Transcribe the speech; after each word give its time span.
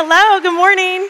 Hello, 0.00 0.38
good 0.40 0.54
morning. 0.54 1.08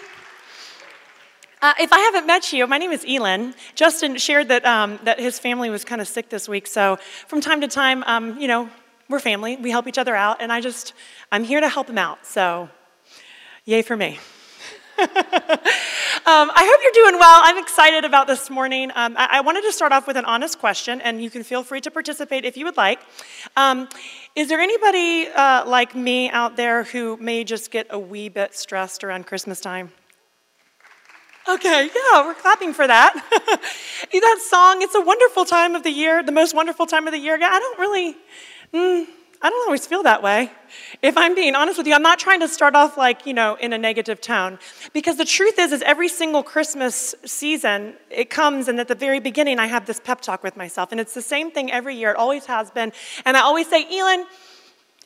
Uh, 1.61 1.75
if 1.79 1.93
I 1.93 1.99
haven't 1.99 2.27
met 2.27 2.55
you, 2.55 2.67
my 2.67 2.79
name 2.79 2.91
is 2.91 3.05
Elin. 3.07 3.55
Justin 3.75 4.17
shared 4.17 4.49
that, 4.49 4.65
um, 4.65 4.99
that 5.05 5.21
his 5.21 5.39
family 5.39 5.69
was 5.69 5.85
kind 5.85 6.01
of 6.01 6.09
sick 6.09 6.31
this 6.31 6.49
week, 6.49 6.67
so 6.67 6.97
from 7.27 7.43
time 7.43 7.61
to 7.61 7.69
time, 7.69 8.03
um, 8.05 8.41
you 8.41 8.49
know, 8.49 8.71
we're 9.11 9.21
family, 9.21 9.57
we 9.57 9.71
help 9.71 9.89
each 9.89 9.99
other 9.99 10.17
out, 10.17 10.41
and 10.41 10.51
I 10.51 10.63
just, 10.63 10.95
I'm 11.31 11.45
here 11.45 11.61
to 11.61 11.69
help 11.69 11.91
him 11.91 11.99
out, 11.99 12.25
so 12.25 12.71
yay 13.67 13.83
for 13.83 13.95
me. 13.95 14.19
um, 16.29 16.51
I 16.55 16.63
hope 16.71 16.81
you're 16.83 17.07
doing 17.07 17.19
well. 17.19 17.41
I'm 17.43 17.57
excited 17.57 18.05
about 18.05 18.27
this 18.27 18.51
morning. 18.51 18.91
Um, 18.95 19.17
I-, 19.17 19.39
I, 19.39 19.41
wanted 19.41 19.63
to 19.63 19.73
start 19.73 19.93
off 19.93 20.07
with 20.07 20.19
an 20.19 20.27
honest 20.27 20.59
question, 20.59 21.01
and 21.01 21.23
you 21.23 21.31
can 21.31 21.43
feel 21.43 21.63
free 21.63 21.81
to 21.81 21.91
participate 21.91 22.45
if 22.45 22.55
you 22.59 22.67
would 22.67 22.77
like. 22.77 23.01
Um, 23.57 23.89
is 24.37 24.51
there 24.51 24.61
anybody 24.61 25.27
uh, 25.29 25.67
like 25.67 25.95
me 25.95 26.29
out 26.29 26.55
there 26.55 26.85
who 26.85 27.17
may 27.17 27.45
just 27.45 27.71
get 27.71 27.87
a 27.89 27.99
wee 27.99 28.29
bit 28.29 28.55
stressed 28.55 29.05
around 29.05 29.27
Christmas 29.27 29.59
time? 29.59 29.91
Okay, 31.49 31.87
yeah, 31.87 32.27
we're 32.27 32.35
clapping 32.35 32.75
for 32.75 32.87
that. 32.87 33.15
that 34.13 34.39
song, 34.51 34.83
it's 34.83 34.95
a 34.95 35.01
wonderful 35.01 35.47
time 35.47 35.75
of 35.75 35.83
the 35.83 35.91
year, 35.91 36.23
the 36.23 36.31
most 36.31 36.55
wonderful 36.55 36.85
time 36.85 37.07
of 37.07 37.15
the 37.15 37.19
year. 37.19 37.39
I 37.43 37.59
don't 37.59 37.79
really, 37.79 38.17
mm, 38.75 39.07
I 39.41 39.51
don't 39.51 39.69
always 39.69 39.87
feel 39.87 40.03
that 40.03 40.21
way. 40.23 40.51
If 41.01 41.17
I'm 41.17 41.37
being 41.37 41.55
honest 41.55 41.79
with 41.79 41.87
you, 41.87 41.95
I'm 41.95 42.03
not 42.03 42.19
trying 42.19 42.41
to 42.41 42.49
start 42.49 42.75
off 42.75 42.97
like, 42.97 43.25
you 43.25 43.33
know, 43.33 43.57
in 43.61 43.73
a 43.73 43.79
negative 43.79 44.21
tone. 44.21 44.59
Because 44.93 45.17
the 45.17 45.25
truth 45.25 45.61
is, 45.61 45.71
is 45.71 45.81
every 45.83 46.09
single 46.09 46.43
Christmas 46.43 47.15
season, 47.25 47.95
it 48.11 48.31
comes, 48.31 48.67
and 48.67 48.81
at 48.81 48.89
the 48.89 48.97
very 48.97 49.21
beginning, 49.21 49.61
I 49.61 49.67
have 49.67 49.87
this 49.87 50.01
pep 50.01 50.21
talk 50.21 50.43
with 50.43 50.57
myself. 50.57 50.91
And 50.91 51.01
it's 51.01 51.15
the 51.15 51.23
same 51.23 51.53
thing 51.53 51.71
every 51.71 51.95
year. 51.95 52.11
It 52.11 52.17
always 52.17 52.47
has 52.47 52.73
been. 52.73 52.93
And 53.25 53.37
I 53.37 53.41
always 53.41 53.69
say, 53.69 53.87
Elin, 53.97 54.27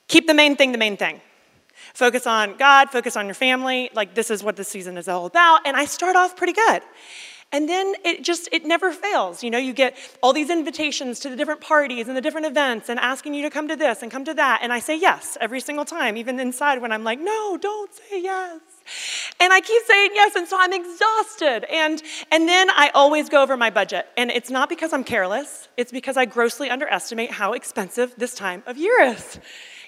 keep 0.08 0.26
the 0.26 0.34
main 0.34 0.56
thing 0.56 0.72
the 0.72 0.78
main 0.78 0.96
thing. 0.96 1.20
Focus 1.92 2.26
on 2.26 2.56
God, 2.56 2.88
focus 2.88 3.16
on 3.16 3.26
your 3.26 3.34
family. 3.34 3.90
Like, 3.92 4.14
this 4.14 4.30
is 4.30 4.42
what 4.42 4.56
the 4.56 4.64
season 4.64 4.96
is 4.96 5.08
all 5.08 5.26
about. 5.26 5.66
And 5.66 5.76
I 5.76 5.84
start 5.84 6.16
off 6.16 6.36
pretty 6.36 6.54
good. 6.54 6.82
And 7.52 7.68
then 7.68 7.94
it 8.02 8.24
just, 8.24 8.48
it 8.50 8.64
never 8.64 8.92
fails. 8.92 9.44
You 9.44 9.50
know, 9.50 9.58
you 9.58 9.74
get 9.74 9.94
all 10.22 10.32
these 10.32 10.48
invitations 10.48 11.20
to 11.20 11.28
the 11.28 11.36
different 11.36 11.60
parties 11.60 12.08
and 12.08 12.16
the 12.16 12.22
different 12.22 12.46
events 12.46 12.88
and 12.88 12.98
asking 12.98 13.34
you 13.34 13.42
to 13.42 13.50
come 13.50 13.68
to 13.68 13.76
this 13.76 14.02
and 14.02 14.10
come 14.10 14.24
to 14.24 14.34
that. 14.34 14.60
And 14.62 14.72
I 14.72 14.78
say 14.78 14.98
yes 14.98 15.36
every 15.38 15.60
single 15.60 15.84
time, 15.84 16.16
even 16.16 16.40
inside 16.40 16.80
when 16.80 16.92
I'm 16.92 17.04
like, 17.04 17.20
no, 17.20 17.58
don't 17.60 17.92
say 17.94 18.22
yes. 18.22 18.60
And 19.38 19.52
I 19.52 19.60
keep 19.60 19.82
saying 19.84 20.10
yes, 20.14 20.34
and 20.34 20.48
so 20.48 20.56
I'm 20.58 20.72
exhausted. 20.72 21.64
And, 21.70 22.02
and 22.30 22.48
then 22.48 22.70
I 22.70 22.90
always 22.94 23.28
go 23.28 23.42
over 23.42 23.56
my 23.56 23.68
budget. 23.70 24.06
And 24.16 24.30
it's 24.30 24.50
not 24.50 24.70
because 24.70 24.94
I'm 24.94 25.04
careless, 25.04 25.68
it's 25.76 25.92
because 25.92 26.16
I 26.16 26.24
grossly 26.24 26.70
underestimate 26.70 27.30
how 27.30 27.52
expensive 27.52 28.14
this 28.16 28.34
time 28.34 28.62
of 28.66 28.78
year 28.78 29.02
is. 29.02 29.38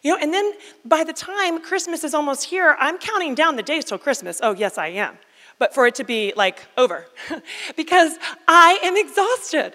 You 0.03 0.13
know, 0.13 0.19
and 0.21 0.35
then 0.35 0.53
by 0.85 1.03
the 1.03 1.15
time 1.15 1.63
Christmas 1.63 2.05
is 2.05 2.13
almost 2.13 2.45
here, 2.45 2.77
I'm 2.79 2.99
counting 2.99 3.35
down 3.35 3.57
the 3.57 3.63
days 3.63 3.87
till 3.87 3.97
Christmas. 3.97 4.39
Oh, 4.43 4.53
yes, 4.53 4.77
I 4.77 4.89
am 4.89 5.17
but 5.59 5.75
for 5.75 5.87
it 5.87 5.95
to 5.97 6.05
be 6.05 6.33
like 6.37 6.65
over 6.77 7.07
because 7.77 8.17
I 8.49 8.79
am 8.83 8.97
exhausted. 8.97 9.75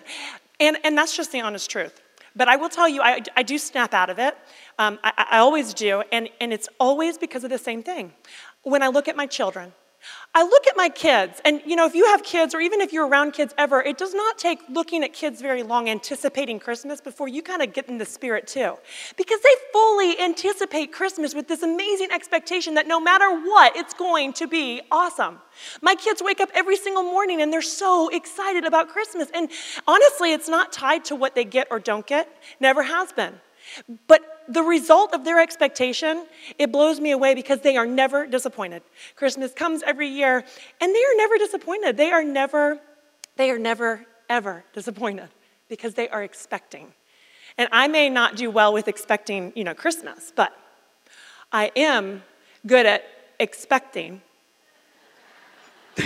And, 0.59 0.77
and 0.83 0.97
that's 0.97 1.16
just 1.16 1.31
the 1.31 1.41
honest 1.41 1.69
truth. 1.69 2.02
But 2.36 2.47
I 2.47 2.58
will 2.58 2.69
tell 2.69 2.88
you, 2.88 3.02
I, 3.02 3.21
I 3.36 3.44
do 3.44 3.58
snap 3.58 3.94
out 3.94 4.09
of 4.09 4.19
it. 4.19 4.38
Um, 4.77 4.99
I, 5.03 5.27
I 5.31 5.38
always 5.39 5.73
do. 5.73 6.03
And, 6.11 6.30
and 6.39 6.53
it's 6.53 6.69
always 6.80 7.17
because 7.17 7.44
of 7.44 7.49
the 7.49 7.58
same 7.58 7.83
thing. 7.83 8.13
When 8.63 8.83
I 8.83 8.88
look 8.88 9.08
at 9.08 9.16
my 9.16 9.25
children, 9.25 9.73
I 10.33 10.44
look 10.44 10.67
at 10.67 10.78
my 10.78 10.89
kids, 10.89 11.42
and 11.44 11.61
you 11.66 11.75
know, 11.75 11.86
if 11.86 11.95
you 11.95 12.05
have 12.05 12.23
kids, 12.23 12.53
or 12.53 12.61
even 12.61 12.81
if 12.81 12.94
you're 12.94 13.08
around 13.08 13.31
kids 13.31 13.53
ever, 13.58 13.81
it 13.81 13.97
does 13.97 14.14
not 14.14 14.38
take 14.38 14.59
looking 14.69 15.03
at 15.03 15.11
kids 15.11 15.42
very 15.42 15.64
long 15.64 15.89
anticipating 15.89 16.59
Christmas 16.59 17.02
before 17.02 17.28
you 17.28 17.42
kind 17.42 17.61
of 17.61 17.73
get 17.73 17.89
in 17.89 17.97
the 17.97 18.05
spirit 18.05 18.47
too. 18.47 18.75
Because 19.17 19.39
they 19.42 19.50
fully 19.73 20.20
anticipate 20.20 20.92
Christmas 20.92 21.33
with 21.33 21.47
this 21.47 21.64
amazing 21.64 22.09
expectation 22.11 22.75
that 22.75 22.88
no 22.88 23.00
matter 23.00 23.30
what, 23.30 23.75
it's 23.75 23.94
going 23.94 24.33
to 24.33 24.47
be 24.47 24.81
awesome. 24.92 25.39
My 25.81 25.95
kids 25.95 26.22
wake 26.23 26.39
up 26.39 26.50
every 26.53 26.77
single 26.77 27.04
morning 27.04 27.42
and 27.42 27.52
they're 27.52 27.61
so 27.61 28.10
excited 28.10 28.66
about 28.66 28.89
Christmas. 28.89 29.30
And 29.33 29.49
honestly, 29.87 30.31
it's 30.31 30.48
not 30.48 30.71
tied 30.71 31.05
to 31.05 31.16
what 31.16 31.36
they 31.36 31.43
get 31.43 31.67
or 31.71 31.80
don't 31.80 32.05
get, 32.05 32.30
never 32.60 32.83
has 32.83 33.11
been. 33.11 33.39
But 34.07 34.21
the 34.47 34.63
result 34.63 35.13
of 35.13 35.23
their 35.23 35.39
expectation, 35.39 36.25
it 36.57 36.71
blows 36.71 36.99
me 36.99 37.11
away 37.11 37.35
because 37.35 37.61
they 37.61 37.77
are 37.77 37.85
never 37.85 38.25
disappointed. 38.25 38.81
Christmas 39.15 39.53
comes 39.53 39.83
every 39.83 40.07
year 40.07 40.43
and 40.81 40.95
they 40.95 40.99
are 40.99 41.17
never 41.17 41.37
disappointed. 41.37 41.97
They 41.97 42.11
are 42.11 42.23
never, 42.23 42.80
they 43.35 43.52
are 43.52 43.59
never, 43.59 44.05
ever 44.30 44.63
disappointed 44.73 45.30
because 45.67 45.93
they 45.93 46.09
are 46.09 46.23
expecting. 46.23 46.93
And 47.57 47.69
I 47.71 47.87
may 47.87 48.09
not 48.09 48.35
do 48.35 48.49
well 48.49 48.73
with 48.73 48.87
expecting, 48.87 49.53
you 49.55 49.63
know, 49.63 49.73
Christmas, 49.73 50.31
but 50.36 50.53
I 51.51 51.71
am 51.75 52.23
good 52.65 52.86
at 52.86 53.03
expecting. 53.39 54.21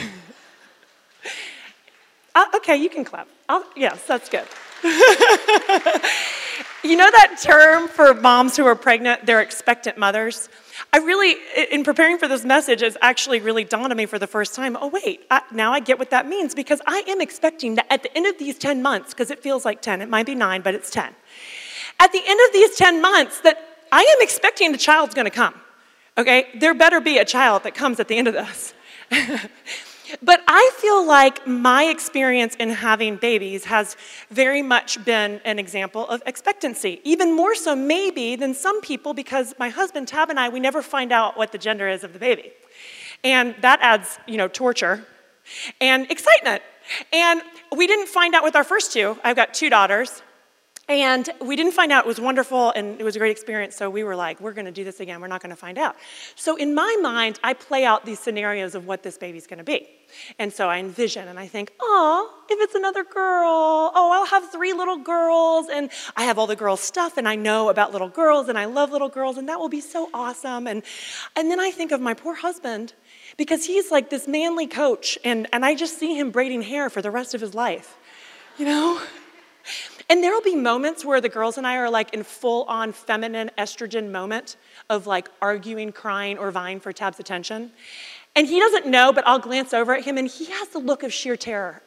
uh, 2.36 2.46
okay, 2.56 2.78
you 2.78 2.90
can 2.90 3.04
clap. 3.06 3.28
I'll, 3.48 3.66
yes, 3.76 4.04
that's 4.06 4.30
good. 4.30 4.48
You 6.84 6.98
know 6.98 7.10
that 7.10 7.38
term 7.42 7.88
for 7.88 8.14
moms 8.14 8.58
who 8.58 8.66
are 8.66 8.76
pregnant, 8.76 9.26
they're 9.26 9.40
expectant 9.40 9.98
mothers? 9.98 10.50
I 10.92 10.98
really, 10.98 11.38
in 11.72 11.86
preparing 11.86 12.18
for 12.18 12.28
this 12.28 12.44
message, 12.44 12.82
it's 12.82 12.98
actually 13.02 13.40
really 13.40 13.64
dawned 13.64 13.94
on 13.94 13.96
me 13.96 14.06
for 14.06 14.20
the 14.20 14.28
first 14.28 14.54
time 14.54 14.78
oh, 14.80 14.88
wait, 14.88 15.22
I, 15.32 15.42
now 15.54 15.72
I 15.72 15.80
get 15.80 15.98
what 15.98 16.10
that 16.10 16.28
means 16.28 16.54
because 16.54 16.82
I 16.86 17.06
am 17.08 17.22
expecting 17.22 17.76
that 17.76 17.86
at 17.90 18.04
the 18.04 18.16
end 18.18 18.28
of 18.28 18.38
these 18.38 18.58
10 18.58 18.82
months, 18.82 19.14
because 19.14 19.32
it 19.32 19.40
feels 19.40 19.64
like 19.64 19.82
10, 19.82 20.02
it 20.02 20.10
might 20.10 20.26
be 20.26 20.36
nine, 20.36 20.62
but 20.62 20.76
it's 20.76 20.92
10. 20.92 21.16
At 22.02 22.12
the 22.12 22.22
end 22.26 22.40
of 22.48 22.54
these 22.54 22.76
10 22.76 23.02
months, 23.02 23.40
that 23.42 23.66
I 23.94 24.02
am 24.02 24.18
expecting 24.22 24.74
a 24.74 24.78
child's 24.78 25.14
gonna 25.14 25.32
come, 25.32 25.56
okay? 26.18 26.48
There 26.60 26.74
better 26.74 27.00
be 27.00 27.18
a 27.18 27.26
child 27.26 27.64
that 27.64 27.76
comes 27.76 28.02
at 28.02 28.10
the 28.10 28.18
end 28.18 28.28
of 28.28 28.34
this. 28.34 28.74
But 30.22 30.42
I 30.48 30.72
feel 30.78 31.06
like 31.06 31.48
my 31.48 31.86
experience 31.86 32.56
in 32.56 32.70
having 32.70 33.18
babies 33.18 33.66
has 33.66 33.98
very 34.30 34.62
much 34.62 35.04
been 35.04 35.42
an 35.46 35.60
example 35.60 36.08
of 36.08 36.22
expectancy, 36.26 37.02
even 37.04 37.36
more 37.36 37.56
so, 37.56 37.76
maybe, 37.76 38.36
than 38.36 38.54
some 38.54 38.82
people, 38.82 39.14
because 39.14 39.54
my 39.58 39.70
husband, 39.70 40.08
Tab, 40.08 40.30
and 40.30 40.40
I, 40.40 40.50
we 40.50 40.60
never 40.60 40.82
find 40.82 41.12
out 41.12 41.38
what 41.38 41.52
the 41.52 41.58
gender 41.58 41.88
is 41.88 42.04
of 42.04 42.14
the 42.14 42.20
baby. 42.20 42.52
And 43.24 43.56
that 43.62 43.80
adds, 43.82 44.20
you 44.28 44.38
know, 44.38 44.48
torture 44.48 45.06
and 45.80 46.10
excitement. 46.12 46.62
And 47.12 47.42
we 47.76 47.88
didn't 47.88 48.08
find 48.08 48.36
out 48.36 48.44
with 48.44 48.56
our 48.56 48.64
first 48.64 48.92
two. 48.92 49.18
I've 49.24 49.36
got 49.36 49.54
two 49.54 49.70
daughters. 49.70 50.22
And 50.90 51.30
we 51.40 51.56
didn't 51.56 51.72
find 51.72 51.94
out. 51.94 52.04
It 52.04 52.08
was 52.08 52.20
wonderful 52.20 52.72
and 52.72 53.00
it 53.00 53.06
was 53.06 53.16
a 53.16 53.20
great 53.20 53.32
experience. 53.32 53.78
So 53.78 53.90
we 53.90 54.04
were 54.04 54.18
like, 54.18 54.42
we're 54.42 54.52
going 54.52 54.66
to 54.66 54.72
do 54.72 54.84
this 54.84 55.00
again. 55.00 55.22
We're 55.22 55.28
not 55.28 55.42
going 55.42 55.52
to 55.52 55.56
find 55.56 55.78
out. 55.78 55.96
So 56.36 56.58
in 56.58 56.76
my 56.76 56.98
mind, 57.02 57.40
I 57.42 57.54
play 57.54 57.86
out 57.86 58.06
these 58.06 58.20
scenarios 58.20 58.76
of 58.76 58.86
what 58.86 59.02
this 59.02 59.18
baby's 59.18 59.48
going 59.48 59.60
to 59.60 59.64
be. 59.64 59.88
And 60.40 60.52
so 60.52 60.68
I 60.68 60.80
envision 60.80 61.30
and 61.30 61.40
I 61.40 61.48
think, 61.48 61.72
oh, 61.80 62.30
if 62.50 62.60
it's 62.62 62.76
another 62.76 63.06
girl, 63.06 63.92
oh, 63.96 64.12
I'll 64.14 64.26
have 64.26 64.52
three 64.52 64.74
little 64.74 64.98
girls 64.98 65.68
and 65.72 65.90
I 66.18 66.26
have 66.26 66.38
all 66.38 66.48
the 66.48 66.56
girls' 66.56 66.82
stuff 66.82 67.18
and 67.18 67.30
I 67.30 67.36
know 67.36 67.70
about 67.70 67.94
little 67.94 68.10
girls 68.10 68.50
and 68.50 68.60
I 68.60 68.66
love 68.66 68.92
little 68.92 69.10
girls 69.10 69.38
and 69.38 69.48
that 69.48 69.60
will 69.60 69.70
be 69.70 69.82
so 69.82 70.10
awesome. 70.14 70.68
And, 70.68 70.84
and 71.38 71.50
then 71.50 71.62
I 71.62 71.72
think 71.72 71.94
of 71.94 72.02
my 72.02 72.14
poor 72.14 72.36
husband 72.36 72.94
because 73.38 73.66
he's 73.66 73.90
like 73.90 74.10
this 74.10 74.28
manly 74.28 74.68
coach 74.68 75.18
and, 75.24 75.48
and 75.54 75.64
I 75.64 75.76
just 75.76 75.98
see 75.98 76.20
him 76.20 76.30
braiding 76.30 76.62
hair 76.62 76.90
for 76.90 77.02
the 77.02 77.10
rest 77.10 77.34
of 77.34 77.40
his 77.40 77.56
life, 77.56 77.98
you 78.58 78.66
know? 78.66 79.02
And 80.14 80.24
there 80.24 80.32
will 80.32 80.44
be 80.44 80.56
moments 80.56 81.04
where 81.04 81.20
the 81.20 81.28
girls 81.28 81.58
and 81.58 81.66
I 81.66 81.78
are 81.78 81.90
like 81.90 82.14
in 82.14 82.22
full 82.22 82.66
on 82.66 82.92
feminine 82.92 83.50
estrogen 83.58 84.12
moment 84.12 84.58
of 84.88 85.08
like 85.08 85.28
arguing, 85.42 85.92
crying, 85.92 86.38
or 86.38 86.52
vying 86.52 86.80
for 86.80 86.94
Tab's 86.94 87.20
attention. 87.20 87.72
And 88.36 88.46
he 88.46 88.60
doesn't 88.60 88.86
know, 88.86 89.12
but 89.12 89.26
I'll 89.26 89.40
glance 89.40 89.74
over 89.74 89.96
at 89.96 90.04
him 90.04 90.20
and 90.20 90.28
he 90.28 90.46
has 90.52 90.68
the 90.68 90.78
look 90.78 91.02
of 91.02 91.12
sheer 91.12 91.36
terror. 91.36 91.82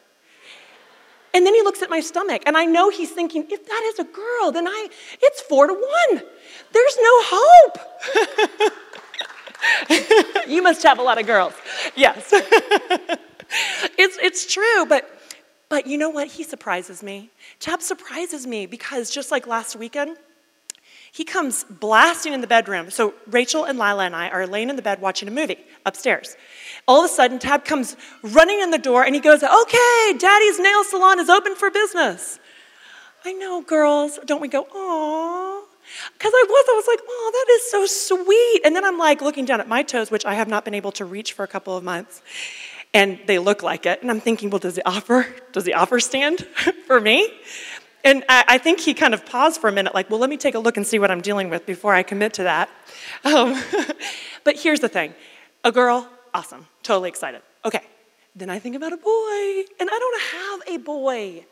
And 1.34 1.46
then 1.46 1.54
he 1.54 1.62
looks 1.62 1.82
at 1.82 1.88
my 1.88 2.00
stomach, 2.00 2.42
and 2.46 2.56
I 2.56 2.64
know 2.64 2.90
he's 2.90 3.12
thinking, 3.12 3.46
if 3.48 3.64
that 3.64 3.92
is 3.94 4.00
a 4.00 4.04
girl, 4.04 4.50
then 4.50 4.66
I, 4.66 4.88
it's 5.22 5.42
four 5.42 5.68
to 5.68 5.72
one. 5.72 6.22
There's 6.72 6.98
no 7.00 7.22
hope. 7.22 7.78
you 10.48 10.64
must 10.64 10.82
have 10.82 10.98
a 10.98 11.02
lot 11.02 11.20
of 11.20 11.28
girls. 11.28 11.54
Yes. 11.94 12.30
it's, 12.32 14.18
it's 14.20 14.52
true, 14.52 14.84
but 14.86 15.15
but 15.68 15.86
you 15.86 15.98
know 15.98 16.10
what? 16.10 16.28
He 16.28 16.42
surprises 16.44 17.02
me. 17.02 17.30
Tab 17.58 17.82
surprises 17.82 18.46
me 18.46 18.66
because 18.66 19.10
just 19.10 19.30
like 19.30 19.46
last 19.46 19.76
weekend, 19.76 20.16
he 21.10 21.24
comes 21.24 21.64
blasting 21.64 22.34
in 22.34 22.40
the 22.40 22.46
bedroom. 22.46 22.90
So 22.90 23.14
Rachel 23.26 23.64
and 23.64 23.78
Lila 23.78 24.04
and 24.04 24.14
I 24.14 24.28
are 24.28 24.46
laying 24.46 24.68
in 24.68 24.76
the 24.76 24.82
bed 24.82 25.00
watching 25.00 25.28
a 25.28 25.30
movie 25.30 25.58
upstairs. 25.86 26.36
All 26.86 27.04
of 27.04 27.10
a 27.10 27.12
sudden, 27.12 27.38
Tab 27.38 27.64
comes 27.64 27.96
running 28.22 28.60
in 28.60 28.70
the 28.70 28.78
door 28.78 29.02
and 29.02 29.14
he 29.14 29.20
goes, 29.20 29.42
Okay, 29.42 30.18
Daddy's 30.18 30.60
nail 30.60 30.84
salon 30.84 31.18
is 31.18 31.30
open 31.30 31.56
for 31.56 31.70
business. 31.70 32.38
I 33.24 33.32
know, 33.32 33.62
girls. 33.62 34.20
Don't 34.26 34.40
we 34.42 34.48
go, 34.48 34.64
Aw? 34.64 35.64
Because 36.12 36.32
I 36.34 36.44
was, 36.48 36.66
I 36.68 36.74
was 36.74 36.86
like, 36.86 37.00
Oh, 37.08 37.30
that 37.32 37.52
is 37.54 37.70
so 37.70 37.86
sweet. 37.86 38.60
And 38.64 38.76
then 38.76 38.84
I'm 38.84 38.98
like 38.98 39.20
looking 39.20 39.46
down 39.46 39.60
at 39.60 39.68
my 39.68 39.82
toes, 39.82 40.10
which 40.10 40.26
I 40.26 40.34
have 40.34 40.48
not 40.48 40.64
been 40.64 40.74
able 40.74 40.92
to 40.92 41.04
reach 41.04 41.32
for 41.32 41.44
a 41.44 41.48
couple 41.48 41.76
of 41.76 41.82
months 41.82 42.22
and 42.96 43.20
they 43.26 43.38
look 43.38 43.62
like 43.62 43.84
it. 43.84 44.00
And 44.00 44.10
I'm 44.10 44.20
thinking, 44.20 44.48
well, 44.48 44.58
does 44.58 44.74
the 44.74 44.88
offer, 44.88 45.26
does 45.52 45.64
the 45.64 45.74
offer 45.74 46.00
stand 46.00 46.40
for 46.86 46.98
me? 46.98 47.30
And 48.02 48.24
I, 48.28 48.58
think 48.58 48.80
he 48.80 48.94
kind 48.94 49.12
of 49.14 49.26
paused 49.26 49.60
for 49.60 49.68
a 49.68 49.72
minute, 49.72 49.92
like, 49.92 50.08
well, 50.08 50.20
let 50.20 50.30
me 50.30 50.36
take 50.36 50.54
a 50.54 50.60
look 50.60 50.76
and 50.76 50.86
see 50.86 50.98
what 51.00 51.10
I'm 51.10 51.20
dealing 51.20 51.50
with 51.50 51.66
before 51.66 51.92
I 51.92 52.02
commit 52.02 52.34
to 52.34 52.44
that. 52.44 52.70
Um, 53.24 53.60
but 54.44 54.56
here's 54.56 54.80
the 54.80 54.88
thing 54.88 55.14
a 55.64 55.72
girl, 55.72 56.08
Awesome. 56.36 56.66
Totally 56.82 57.08
excited. 57.08 57.40
Okay. 57.64 57.80
Then 58.34 58.50
I 58.50 58.58
think 58.58 58.76
about 58.76 58.92
a 58.92 58.98
boy, 58.98 59.64
and 59.80 59.88
I 59.90 59.98
don't 59.98 60.20
have 60.20 60.74
a 60.74 60.76
boy. 60.84 61.46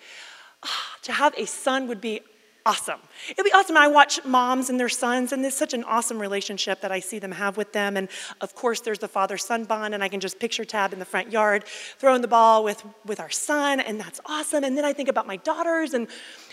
Ah, 0.63 0.97
to 1.03 1.13
have 1.13 1.33
a 1.39 1.47
son 1.47 1.89
would 1.89 2.03
be 2.03 2.21
awesome. 2.67 2.99
It'd 3.29 3.45
be 3.45 3.53
awesome. 3.53 3.77
I 3.77 3.89
watch 3.89 4.25
moms 4.25 4.71
and 4.71 4.81
their 4.81 4.89
sons, 4.89 5.33
and 5.33 5.45
there's 5.45 5.57
such 5.57 5.75
an 5.75 5.85
awesome 5.85 6.19
relationship 6.19 6.81
that 6.81 6.91
I 6.91 7.01
see 7.01 7.19
them 7.19 7.33
have 7.33 7.59
with 7.59 7.73
them. 7.73 7.97
And 7.97 8.09
of 8.41 8.55
course, 8.55 8.81
there's 8.81 8.99
the 8.99 9.09
father 9.09 9.37
son 9.37 9.65
bond, 9.65 9.93
and 9.93 10.03
I 10.03 10.09
can 10.09 10.21
just 10.21 10.39
picture 10.39 10.65
Tab 10.65 10.95
in 10.95 10.99
the 10.99 11.05
front 11.05 11.31
yard 11.31 11.65
throwing 11.99 12.23
the 12.23 12.29
ball 12.29 12.65
with, 12.65 12.83
with 13.05 13.21
our 13.21 13.31
son, 13.31 13.81
and 13.81 14.01
that's 14.01 14.21
awesome. 14.25 14.65
And 14.65 14.79
then 14.79 14.85
I 14.85 14.95
think 14.95 15.11
about 15.11 15.27
my 15.27 15.37
daughters 15.37 15.93
and 15.93 16.09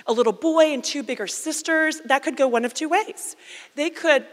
a 0.06 0.12
little 0.12 0.34
boy 0.34 0.74
and 0.74 0.84
two 0.84 1.02
bigger 1.02 1.28
sisters. 1.28 2.02
That 2.02 2.24
could 2.24 2.36
go 2.36 2.48
one 2.48 2.66
of 2.66 2.74
two 2.74 2.90
ways. 2.90 3.38
They 3.76 3.90
could, 3.90 4.26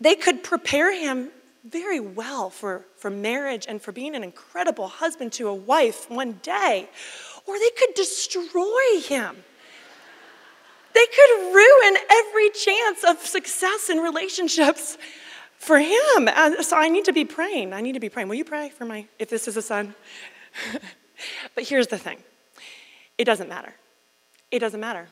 they 0.00 0.16
could 0.16 0.42
prepare 0.42 0.92
him 0.92 1.30
very 1.64 2.00
well 2.00 2.50
for, 2.50 2.84
for 2.96 3.08
marriage 3.08 3.66
and 3.68 3.80
for 3.80 3.92
being 3.92 4.16
an 4.16 4.24
incredible 4.24 4.88
husband 4.88 5.32
to 5.34 5.48
a 5.48 5.54
wife 5.54 6.10
one 6.10 6.40
day, 6.42 6.88
or 7.46 7.58
they 7.58 7.70
could 7.78 7.94
destroy 7.94 9.00
him 9.06 9.36
they 10.94 11.06
could 11.06 11.54
ruin 11.54 11.96
every 12.10 12.50
chance 12.50 13.04
of 13.04 13.18
success 13.18 13.90
in 13.90 13.98
relationships 13.98 14.96
for 15.56 15.78
him. 15.78 16.28
So 16.62 16.76
I 16.76 16.88
need 16.88 17.06
to 17.06 17.12
be 17.12 17.24
praying. 17.24 17.72
I 17.72 17.80
need 17.80 17.92
to 17.92 18.00
be 18.00 18.08
praying. 18.08 18.28
Will 18.28 18.36
you 18.36 18.44
pray 18.44 18.68
for 18.70 18.84
my, 18.84 19.06
if 19.18 19.28
this 19.28 19.48
is 19.48 19.56
a 19.56 19.62
son? 19.62 19.94
but 21.54 21.64
here's 21.64 21.88
the 21.88 21.98
thing 21.98 22.18
it 23.18 23.24
doesn't 23.24 23.48
matter. 23.48 23.74
It 24.50 24.60
doesn't 24.60 24.80
matter. 24.80 25.08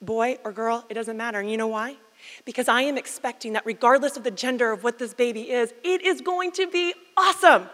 Boy 0.00 0.38
or 0.44 0.52
girl, 0.52 0.84
it 0.88 0.94
doesn't 0.94 1.16
matter. 1.16 1.40
And 1.40 1.50
you 1.50 1.56
know 1.56 1.68
why? 1.68 1.96
Because 2.44 2.68
I 2.68 2.82
am 2.82 2.96
expecting 2.96 3.54
that 3.54 3.66
regardless 3.66 4.16
of 4.16 4.24
the 4.24 4.30
gender 4.30 4.70
of 4.70 4.84
what 4.84 4.98
this 4.98 5.14
baby 5.14 5.50
is, 5.50 5.72
it 5.82 6.02
is 6.02 6.20
going 6.20 6.52
to 6.52 6.66
be 6.66 6.94
awesome. 7.16 7.68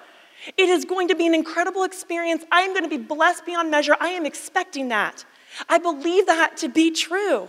It 0.57 0.69
is 0.69 0.85
going 0.85 1.09
to 1.09 1.15
be 1.15 1.27
an 1.27 1.35
incredible 1.35 1.85
experience. 1.85 2.45
I 2.51 2.63
am 2.63 2.71
going 2.71 2.85
to 2.85 2.89
be 2.89 2.99
blessed 2.99 3.45
beyond 3.45 3.71
measure. 3.71 3.97
I 4.01 4.09
am 4.09 4.25
expecting 4.25 4.89
that. 4.89 5.25
I 5.69 5.79
believe 5.79 6.27
that 6.27 6.57
to 6.59 6.69
be 6.69 6.91
true. 6.91 7.49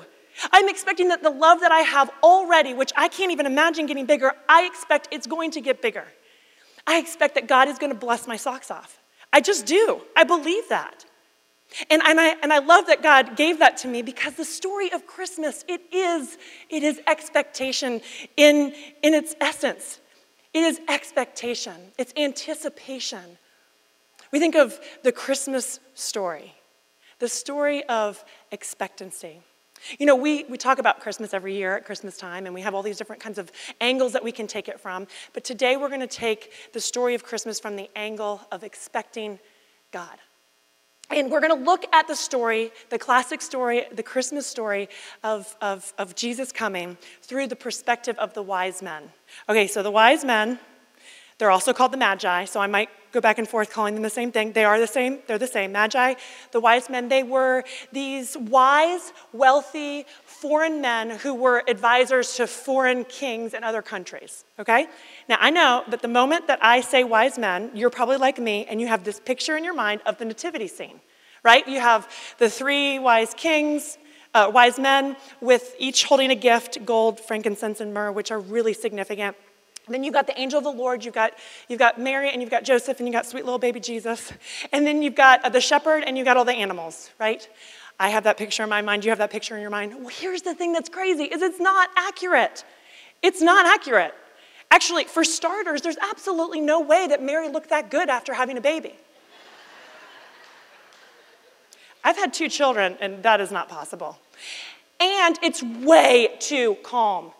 I'm 0.51 0.69
expecting 0.69 1.09
that 1.09 1.23
the 1.23 1.29
love 1.29 1.59
that 1.61 1.71
I 1.71 1.81
have 1.81 2.09
already, 2.23 2.73
which 2.73 2.91
I 2.95 3.07
can't 3.07 3.31
even 3.31 3.45
imagine 3.45 3.85
getting 3.85 4.05
bigger, 4.05 4.33
I 4.47 4.65
expect 4.65 5.09
it's 5.11 5.27
going 5.27 5.51
to 5.51 5.61
get 5.61 5.81
bigger. 5.81 6.05
I 6.87 6.97
expect 6.97 7.35
that 7.35 7.47
God 7.47 7.67
is 7.67 7.77
going 7.77 7.91
to 7.91 7.97
bless 7.97 8.27
my 8.27 8.37
socks 8.37 8.71
off. 8.71 8.99
I 9.33 9.41
just 9.41 9.65
do. 9.65 10.01
I 10.15 10.23
believe 10.23 10.67
that. 10.69 11.05
And, 11.89 12.01
and, 12.05 12.19
I, 12.19 12.35
and 12.43 12.51
I 12.51 12.59
love 12.59 12.87
that 12.87 13.01
God 13.01 13.37
gave 13.37 13.59
that 13.59 13.77
to 13.77 13.87
me 13.87 14.01
because 14.01 14.33
the 14.33 14.45
story 14.45 14.91
of 14.91 15.07
Christmas, 15.07 15.63
it 15.69 15.81
is, 15.93 16.37
it 16.69 16.83
is 16.83 16.99
expectation 17.07 18.01
in, 18.35 18.73
in 19.03 19.13
its 19.13 19.35
essence. 19.39 20.01
It 20.53 20.63
is 20.63 20.81
expectation, 20.89 21.75
it's 21.97 22.13
anticipation. 22.17 23.37
We 24.33 24.39
think 24.39 24.55
of 24.55 24.77
the 25.03 25.13
Christmas 25.13 25.79
story 25.93 26.53
the 27.21 27.29
story 27.29 27.83
of 27.85 28.25
expectancy. 28.51 29.39
You 29.99 30.07
know, 30.07 30.15
we, 30.15 30.43
we 30.45 30.57
talk 30.57 30.79
about 30.79 30.99
Christmas 30.99 31.33
every 31.33 31.55
year 31.55 31.77
at 31.77 31.85
Christmas 31.85 32.17
time, 32.17 32.47
and 32.47 32.53
we 32.53 32.61
have 32.61 32.73
all 32.73 32.81
these 32.81 32.97
different 32.97 33.21
kinds 33.21 33.37
of 33.37 33.51
angles 33.79 34.13
that 34.13 34.23
we 34.23 34.31
can 34.31 34.47
take 34.47 34.67
it 34.67 34.79
from. 34.79 35.07
But 35.33 35.43
today 35.43 35.77
we're 35.77 35.87
going 35.87 36.01
to 36.01 36.07
take 36.07 36.51
the 36.73 36.81
story 36.81 37.13
of 37.13 37.23
Christmas 37.23 37.59
from 37.59 37.75
the 37.75 37.89
angle 37.95 38.41
of 38.51 38.63
expecting 38.63 39.39
God. 39.91 40.17
And 41.11 41.29
we're 41.29 41.41
going 41.41 41.55
to 41.55 41.63
look 41.63 41.85
at 41.93 42.07
the 42.07 42.15
story, 42.15 42.71
the 42.89 42.97
classic 42.97 43.41
story, 43.41 43.85
the 43.93 44.03
Christmas 44.03 44.47
story 44.47 44.89
of, 45.23 45.55
of, 45.61 45.93
of 45.99 46.15
Jesus 46.15 46.51
coming 46.51 46.97
through 47.21 47.47
the 47.47 47.55
perspective 47.55 48.17
of 48.17 48.33
the 48.33 48.41
wise 48.41 48.81
men. 48.81 49.03
Okay, 49.47 49.67
so 49.67 49.83
the 49.83 49.91
wise 49.91 50.25
men, 50.25 50.57
they're 51.41 51.49
also 51.49 51.73
called 51.73 51.91
the 51.91 51.97
Magi, 51.97 52.45
so 52.45 52.59
I 52.59 52.67
might 52.67 52.89
go 53.11 53.19
back 53.19 53.39
and 53.39 53.49
forth 53.49 53.71
calling 53.71 53.95
them 53.95 54.03
the 54.03 54.11
same 54.11 54.31
thing. 54.31 54.51
They 54.51 54.63
are 54.63 54.79
the 54.79 54.85
same, 54.85 55.17
they're 55.25 55.39
the 55.39 55.47
same. 55.47 55.71
Magi, 55.71 56.13
the 56.51 56.59
wise 56.59 56.87
men, 56.87 57.09
they 57.09 57.23
were 57.23 57.63
these 57.91 58.37
wise, 58.37 59.11
wealthy, 59.33 60.05
foreign 60.23 60.81
men 60.81 61.09
who 61.09 61.33
were 61.33 61.63
advisors 61.67 62.35
to 62.35 62.45
foreign 62.45 63.05
kings 63.05 63.55
in 63.55 63.63
other 63.63 63.81
countries. 63.81 64.45
Okay? 64.59 64.85
Now, 65.27 65.37
I 65.39 65.49
know 65.49 65.83
that 65.87 66.03
the 66.03 66.07
moment 66.07 66.45
that 66.45 66.59
I 66.61 66.81
say 66.81 67.03
wise 67.03 67.39
men, 67.39 67.71
you're 67.73 67.89
probably 67.89 68.17
like 68.17 68.37
me 68.37 68.67
and 68.67 68.79
you 68.79 68.85
have 68.85 69.03
this 69.03 69.19
picture 69.19 69.57
in 69.57 69.63
your 69.63 69.73
mind 69.73 70.01
of 70.05 70.19
the 70.19 70.25
nativity 70.25 70.67
scene, 70.67 71.01
right? 71.41 71.67
You 71.67 71.79
have 71.79 72.07
the 72.37 72.51
three 72.51 72.99
wise 72.99 73.33
kings. 73.33 73.97
Uh, 74.33 74.49
wise 74.53 74.79
men 74.79 75.17
with 75.41 75.75
each 75.77 76.05
holding 76.05 76.31
a 76.31 76.35
gift 76.35 76.85
gold, 76.85 77.19
frankincense, 77.19 77.81
and 77.81 77.93
myrrh, 77.93 78.13
which 78.13 78.31
are 78.31 78.39
really 78.39 78.71
significant. 78.71 79.35
Then 79.87 80.03
you've 80.03 80.13
got 80.13 80.27
the 80.27 80.39
angel 80.39 80.59
of 80.59 80.63
the 80.63 80.71
Lord, 80.71 81.03
you've 81.03 81.13
got, 81.13 81.33
you've 81.67 81.79
got 81.79 81.99
Mary, 81.99 82.29
and 82.29 82.41
you've 82.41 82.51
got 82.51 82.63
Joseph, 82.63 82.99
and 82.99 83.07
you've 83.07 83.13
got 83.13 83.25
sweet 83.25 83.45
little 83.45 83.59
baby 83.59 83.79
Jesus. 83.79 84.31
And 84.71 84.85
then 84.85 85.01
you've 85.01 85.15
got 85.15 85.43
uh, 85.43 85.49
the 85.49 85.61
shepherd, 85.61 86.03
and 86.05 86.17
you've 86.17 86.25
got 86.25 86.37
all 86.37 86.45
the 86.45 86.53
animals, 86.53 87.09
right? 87.19 87.47
I 87.99 88.09
have 88.09 88.23
that 88.23 88.37
picture 88.37 88.63
in 88.63 88.69
my 88.69 88.81
mind, 88.81 89.03
you 89.05 89.11
have 89.11 89.17
that 89.19 89.31
picture 89.31 89.55
in 89.55 89.61
your 89.61 89.69
mind. 89.69 89.95
Well, 89.95 90.09
here's 90.09 90.43
the 90.43 90.53
thing 90.53 90.71
that's 90.73 90.89
crazy, 90.89 91.23
is 91.23 91.41
it's 91.41 91.59
not 91.59 91.89
accurate. 91.95 92.63
It's 93.21 93.41
not 93.41 93.65
accurate. 93.65 94.13
Actually, 94.69 95.03
for 95.05 95.23
starters, 95.23 95.81
there's 95.81 95.97
absolutely 95.97 96.61
no 96.61 96.79
way 96.79 97.07
that 97.07 97.21
Mary 97.21 97.49
looked 97.49 97.69
that 97.69 97.91
good 97.91 98.09
after 98.09 98.33
having 98.33 98.57
a 98.57 98.61
baby. 98.61 98.95
I've 102.03 102.17
had 102.17 102.33
two 102.33 102.49
children, 102.49 102.97
and 102.99 103.21
that 103.23 103.41
is 103.41 103.51
not 103.51 103.67
possible. 103.69 104.17
And 104.99 105.37
it's 105.43 105.61
way 105.61 106.35
too 106.39 106.77
calm. 106.83 107.31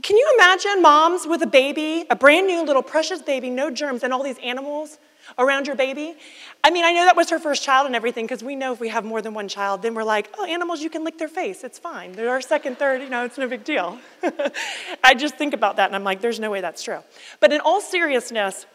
Can 0.00 0.16
you 0.16 0.38
imagine 0.38 0.80
moms 0.80 1.26
with 1.26 1.42
a 1.42 1.46
baby, 1.46 2.06
a 2.08 2.16
brand 2.16 2.46
new 2.46 2.64
little 2.64 2.82
precious 2.82 3.20
baby, 3.20 3.50
no 3.50 3.70
germs, 3.70 4.02
and 4.02 4.10
all 4.12 4.22
these 4.22 4.38
animals 4.38 4.96
around 5.38 5.66
your 5.66 5.76
baby? 5.76 6.14
I 6.64 6.70
mean, 6.70 6.82
I 6.82 6.92
know 6.92 7.04
that 7.04 7.14
was 7.14 7.28
her 7.28 7.38
first 7.38 7.62
child 7.62 7.86
and 7.86 7.94
everything, 7.94 8.24
because 8.24 8.42
we 8.42 8.56
know 8.56 8.72
if 8.72 8.80
we 8.80 8.88
have 8.88 9.04
more 9.04 9.20
than 9.20 9.34
one 9.34 9.48
child, 9.48 9.82
then 9.82 9.94
we're 9.94 10.02
like, 10.02 10.30
oh, 10.38 10.46
animals, 10.46 10.80
you 10.80 10.88
can 10.88 11.04
lick 11.04 11.18
their 11.18 11.28
face. 11.28 11.62
It's 11.62 11.78
fine. 11.78 12.12
They're 12.12 12.30
our 12.30 12.40
second, 12.40 12.78
third, 12.78 13.02
you 13.02 13.10
know, 13.10 13.26
it's 13.26 13.36
no 13.36 13.46
big 13.46 13.64
deal. 13.64 13.98
I 15.04 15.12
just 15.12 15.36
think 15.36 15.52
about 15.52 15.76
that 15.76 15.90
and 15.90 15.94
I'm 15.94 16.04
like, 16.04 16.22
there's 16.22 16.40
no 16.40 16.50
way 16.50 16.62
that's 16.62 16.82
true. 16.82 17.00
But 17.40 17.52
in 17.52 17.60
all 17.60 17.80
seriousness, 17.80 18.66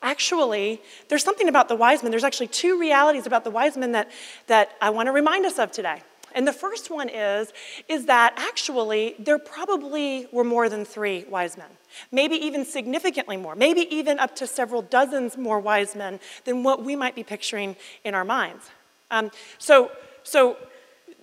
Actually, 0.00 0.80
there's 1.08 1.24
something 1.24 1.48
about 1.48 1.66
the 1.66 1.74
wise 1.74 2.04
men. 2.04 2.12
There's 2.12 2.22
actually 2.22 2.46
two 2.46 2.78
realities 2.78 3.26
about 3.26 3.42
the 3.42 3.50
wise 3.50 3.76
men 3.76 3.90
that, 3.92 4.08
that 4.46 4.70
I 4.80 4.90
want 4.90 5.08
to 5.08 5.12
remind 5.12 5.44
us 5.44 5.58
of 5.58 5.72
today. 5.72 6.02
And 6.34 6.46
the 6.46 6.52
first 6.52 6.90
one 6.90 7.08
is, 7.08 7.52
is 7.88 8.06
that 8.06 8.34
actually 8.36 9.14
there 9.18 9.38
probably 9.38 10.26
were 10.32 10.44
more 10.44 10.68
than 10.68 10.84
three 10.84 11.24
wise 11.24 11.56
men, 11.56 11.70
maybe 12.12 12.36
even 12.36 12.64
significantly 12.64 13.36
more, 13.36 13.54
maybe 13.54 13.82
even 13.94 14.18
up 14.18 14.36
to 14.36 14.46
several 14.46 14.82
dozens 14.82 15.36
more 15.36 15.60
wise 15.60 15.94
men 15.96 16.20
than 16.44 16.62
what 16.62 16.84
we 16.84 16.96
might 16.96 17.14
be 17.14 17.22
picturing 17.22 17.76
in 18.04 18.14
our 18.14 18.24
minds. 18.24 18.70
Um, 19.10 19.30
so, 19.58 19.90
so 20.22 20.56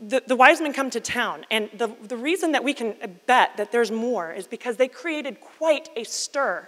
the, 0.01 0.23
the 0.25 0.35
wise 0.35 0.61
men 0.61 0.73
come 0.73 0.89
to 0.89 0.99
town, 0.99 1.45
and 1.51 1.69
the, 1.73 1.87
the 2.03 2.17
reason 2.17 2.51
that 2.51 2.63
we 2.63 2.73
can 2.73 2.95
bet 3.25 3.57
that 3.57 3.71
there's 3.71 3.91
more 3.91 4.31
is 4.31 4.47
because 4.47 4.77
they 4.77 4.87
created 4.87 5.39
quite 5.39 5.89
a 5.95 6.03
stir 6.03 6.67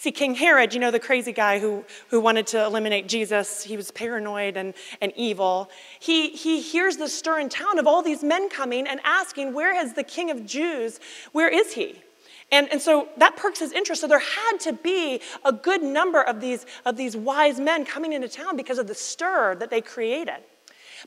See, 0.00 0.12
King 0.12 0.36
Herod, 0.36 0.74
you 0.74 0.78
know, 0.78 0.92
the 0.92 1.00
crazy 1.00 1.32
guy 1.32 1.58
who, 1.58 1.84
who 2.08 2.20
wanted 2.20 2.46
to 2.48 2.64
eliminate 2.64 3.08
Jesus, 3.08 3.64
he 3.64 3.76
was 3.76 3.90
paranoid 3.90 4.56
and, 4.56 4.74
and 5.00 5.12
evil. 5.16 5.68
He, 5.98 6.28
he 6.28 6.60
hears 6.60 6.96
the 6.98 7.08
stir 7.08 7.40
in 7.40 7.48
town 7.48 7.80
of 7.80 7.88
all 7.88 8.00
these 8.00 8.22
men 8.22 8.48
coming 8.48 8.86
and 8.86 9.00
asking, 9.02 9.54
Where 9.54 9.74
is 9.74 9.94
the 9.94 10.04
king 10.04 10.30
of 10.30 10.46
Jews? 10.46 11.00
Where 11.32 11.48
is 11.48 11.72
he? 11.74 12.00
And, 12.52 12.70
and 12.70 12.80
so 12.80 13.08
that 13.16 13.36
perks 13.36 13.58
his 13.58 13.72
interest. 13.72 14.00
So 14.00 14.06
there 14.06 14.20
had 14.20 14.58
to 14.60 14.72
be 14.72 15.20
a 15.44 15.52
good 15.52 15.82
number 15.82 16.22
of 16.22 16.40
these, 16.40 16.64
of 16.86 16.96
these 16.96 17.16
wise 17.16 17.58
men 17.58 17.84
coming 17.84 18.12
into 18.12 18.28
town 18.28 18.56
because 18.56 18.78
of 18.78 18.86
the 18.86 18.94
stir 18.94 19.56
that 19.56 19.68
they 19.68 19.80
created. 19.80 20.38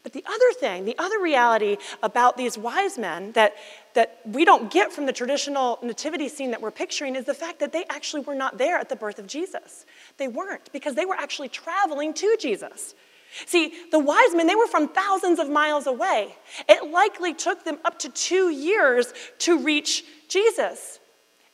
But 0.04 0.14
the 0.14 0.24
other 0.26 0.54
thing, 0.60 0.86
the 0.86 0.98
other 0.98 1.20
reality 1.20 1.78
about 2.02 2.38
these 2.38 2.58
wise 2.58 2.98
men 2.98 3.32
that, 3.34 3.56
that 3.94 4.20
we 4.26 4.46
don't 4.46 4.72
get 4.72 4.92
from 4.92 5.06
the 5.06 5.14
traditional 5.14 5.80
nativity 5.84 6.30
scene 6.30 6.52
that 6.52 6.62
we're 6.62 6.72
picturing 6.72 7.16
is 7.16 7.26
the 7.26 7.34
fact 7.34 7.60
that 7.60 7.72
they 7.72 7.86
actually 7.90 8.24
were 8.24 8.36
not 8.36 8.58
there 8.58 8.78
at 8.78 8.90
the 8.90 8.96
birth 8.96 9.20
of 9.20 9.28
Jesus. 9.28 9.86
They 10.18 10.28
weren't 10.28 10.72
because 10.72 10.96
they 10.96 11.06
were 11.06 11.16
actually 11.16 11.50
traveling 11.50 12.14
to 12.16 12.38
Jesus. 12.40 12.96
See, 13.46 13.74
the 13.92 14.00
wise 14.00 14.36
men, 14.36 14.48
they 14.48 14.56
were 14.56 14.68
from 14.68 14.90
thousands 14.90 15.40
of 15.40 15.50
miles 15.50 15.88
away. 15.88 16.36
It 16.68 16.92
likely 16.92 17.34
took 17.34 17.64
them 17.64 17.78
up 17.86 18.00
to 18.00 18.10
two 18.10 18.50
years 18.50 19.14
to 19.40 19.60
reach 19.60 20.04
Jesus. 20.28 21.00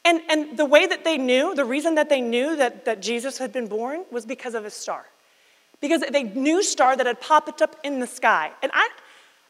And, 0.04 0.22
and 0.30 0.58
the 0.58 0.66
way 0.66 0.88
that 0.88 1.04
they 1.04 1.18
knew, 1.18 1.54
the 1.54 1.66
reason 1.66 1.96
that 1.96 2.10
they 2.10 2.22
knew 2.22 2.56
that, 2.56 2.86
that 2.86 3.02
Jesus 3.02 3.38
had 3.38 3.52
been 3.52 3.68
born 3.68 4.06
was 4.12 4.26
because 4.26 4.56
of 4.56 4.64
his 4.64 4.74
star 4.74 5.06
because 5.82 6.02
of 6.04 6.14
a 6.14 6.24
new 6.24 6.64
star 6.64 6.96
that 6.96 7.06
had 7.06 7.22
popped 7.22 7.62
up 7.62 7.76
in 7.84 8.00
the 8.00 8.08
sky. 8.08 8.52
And 8.62 8.72
I, 8.74 8.90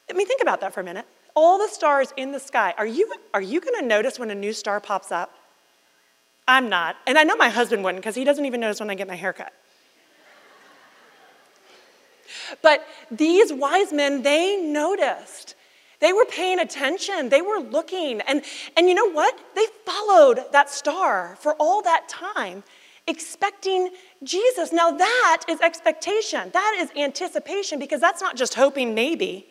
let 0.09 0.17
me 0.17 0.25
think 0.25 0.41
about 0.41 0.61
that 0.61 0.73
for 0.73 0.81
a 0.81 0.83
minute. 0.83 1.05
All 1.35 1.57
the 1.57 1.67
stars 1.67 2.13
in 2.17 2.31
the 2.31 2.39
sky, 2.39 2.73
are 2.77 2.87
you, 2.87 3.13
are 3.33 3.41
you 3.41 3.61
to 3.61 3.81
notice 3.85 4.17
when 4.17 4.31
a 4.31 4.35
new 4.35 4.53
star 4.53 4.79
pops 4.79 5.11
up? 5.11 5.33
I'm 6.47 6.69
not. 6.69 6.95
And 7.05 7.17
I 7.17 7.23
know 7.23 7.35
my 7.35 7.49
husband 7.49 7.83
wouldn't 7.83 8.01
because 8.01 8.15
he 8.15 8.23
doesn't 8.23 8.45
even 8.45 8.59
notice 8.59 8.79
when 8.79 8.89
I 8.89 8.95
get 8.95 9.07
my 9.07 9.15
hair 9.15 9.33
cut. 9.33 9.53
But 12.61 12.85
these 13.11 13.53
wise 13.53 13.93
men, 13.93 14.23
they 14.23 14.57
noticed. 14.57 15.55
They 15.99 16.13
were 16.13 16.25
paying 16.25 16.59
attention. 16.59 17.29
They 17.29 17.41
were 17.41 17.59
looking. 17.59 18.21
And, 18.21 18.43
and 18.75 18.87
you 18.87 18.95
know 18.95 19.09
what? 19.11 19.37
They 19.55 19.65
followed 19.85 20.39
that 20.51 20.69
star 20.69 21.37
for 21.39 21.53
all 21.53 21.81
that 21.83 22.07
time 22.07 22.63
expecting 23.07 23.91
Jesus. 24.23 24.71
Now, 24.71 24.91
that 24.91 25.43
is 25.47 25.59
expectation. 25.61 26.49
That 26.51 26.77
is 26.79 26.91
anticipation 26.97 27.79
because 27.79 28.01
that's 28.01 28.21
not 28.21 28.35
just 28.35 28.53
hoping 28.53 28.93
maybe. 28.93 29.47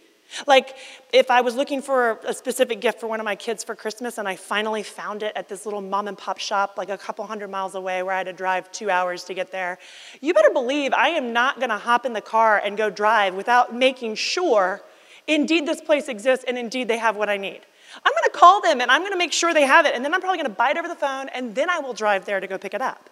Like, 0.47 0.77
if 1.13 1.31
I 1.31 1.41
was 1.41 1.55
looking 1.55 1.81
for 1.81 2.19
a 2.27 2.35
specific 2.35 2.81
gift 2.81 2.99
for 2.99 3.07
one 3.07 3.21
of 3.21 3.25
my 3.25 3.37
kids 3.37 3.63
for 3.63 3.75
Christmas 3.75 4.19
and 4.19 4.27
I 4.27 4.35
finally 4.35 4.83
found 4.83 5.23
it 5.23 5.33
at 5.37 5.49
this 5.49 5.65
little 5.65 5.81
mom 5.81 6.09
and 6.09 6.19
pop 6.19 6.39
shop, 6.39 6.75
like 6.77 6.91
a 6.91 6.99
couple 6.99 7.25
hundred 7.27 7.49
miles 7.49 7.75
away, 7.75 8.03
where 8.03 8.15
I 8.15 8.19
had 8.19 8.27
to 8.27 8.33
drive 8.33 8.71
two 8.73 8.91
hours 8.91 9.23
to 9.25 9.35
get 9.35 9.53
there, 9.53 9.79
you 10.21 10.35
better 10.35 10.51
believe 10.51 10.93
I 10.93 11.11
am 11.11 11.33
not 11.33 11.61
gonna 11.61 11.79
hop 11.79 12.05
in 12.05 12.13
the 12.13 12.21
car 12.21 12.59
and 12.59 12.77
go 12.77 12.91
drive 12.91 13.35
without 13.35 13.75
making 13.75 14.17
sure 14.17 14.83
indeed 15.29 15.67
this 15.67 15.81
place 15.81 16.09
exists 16.09 16.45
and 16.47 16.59
indeed 16.59 16.89
they 16.89 16.99
have 16.99 17.17
what 17.17 17.29
I 17.29 17.37
need. 17.37 17.61
I'm 18.05 18.13
gonna 18.13 18.31
call 18.31 18.61
them 18.61 18.81
and 18.81 18.91
I'm 18.91 19.03
gonna 19.03 19.17
make 19.17 19.33
sure 19.33 19.55
they 19.55 19.63
have 19.67 19.87
it, 19.87 19.95
and 19.95 20.05
then 20.05 20.13
I'm 20.13 20.21
probably 20.21 20.39
gonna 20.39 20.49
buy 20.51 20.71
it 20.71 20.77
over 20.77 20.89
the 20.89 20.97
phone, 20.97 21.29
and 21.29 21.55
then 21.55 21.71
I 21.71 21.79
will 21.79 21.95
drive 21.95 22.25
there 22.25 22.41
to 22.41 22.47
go 22.47 22.59
pick 22.59 22.75
it 22.75 22.83
up. 22.83 23.11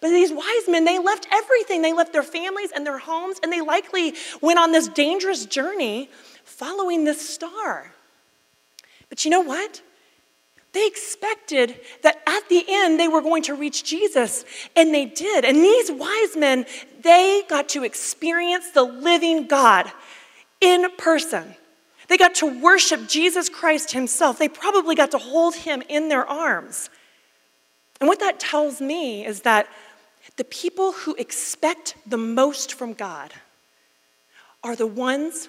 But 0.00 0.10
these 0.10 0.32
wise 0.32 0.68
men, 0.68 0.84
they 0.84 0.98
left 0.98 1.28
everything. 1.32 1.82
They 1.82 1.92
left 1.92 2.12
their 2.12 2.22
families 2.22 2.70
and 2.74 2.86
their 2.86 2.98
homes, 2.98 3.38
and 3.42 3.52
they 3.52 3.60
likely 3.60 4.14
went 4.40 4.58
on 4.58 4.72
this 4.72 4.88
dangerous 4.88 5.46
journey 5.46 6.10
following 6.44 7.04
this 7.04 7.26
star. 7.28 7.92
But 9.08 9.24
you 9.24 9.30
know 9.30 9.40
what? 9.40 9.82
They 10.72 10.86
expected 10.86 11.80
that 12.02 12.20
at 12.26 12.48
the 12.48 12.64
end 12.68 13.00
they 13.00 13.08
were 13.08 13.22
going 13.22 13.44
to 13.44 13.54
reach 13.54 13.84
Jesus, 13.84 14.44
and 14.74 14.92
they 14.92 15.06
did. 15.06 15.44
And 15.44 15.56
these 15.56 15.90
wise 15.90 16.36
men, 16.36 16.66
they 17.02 17.44
got 17.48 17.70
to 17.70 17.84
experience 17.84 18.72
the 18.72 18.82
living 18.82 19.46
God 19.46 19.90
in 20.60 20.90
person. 20.98 21.54
They 22.08 22.18
got 22.18 22.34
to 22.36 22.60
worship 22.60 23.08
Jesus 23.08 23.48
Christ 23.48 23.92
Himself. 23.92 24.38
They 24.38 24.48
probably 24.48 24.94
got 24.94 25.12
to 25.12 25.18
hold 25.18 25.54
Him 25.54 25.82
in 25.88 26.08
their 26.08 26.26
arms. 26.26 26.90
And 28.00 28.08
what 28.08 28.20
that 28.20 28.38
tells 28.40 28.80
me 28.80 29.24
is 29.24 29.42
that 29.42 29.68
the 30.36 30.44
people 30.44 30.92
who 30.92 31.14
expect 31.14 31.96
the 32.06 32.16
most 32.16 32.74
from 32.74 32.92
God 32.92 33.32
are 34.62 34.76
the 34.76 34.86
ones 34.86 35.48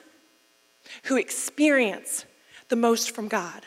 who 1.03 1.17
experience 1.17 2.25
the 2.69 2.75
most 2.75 3.11
from 3.11 3.27
God. 3.27 3.65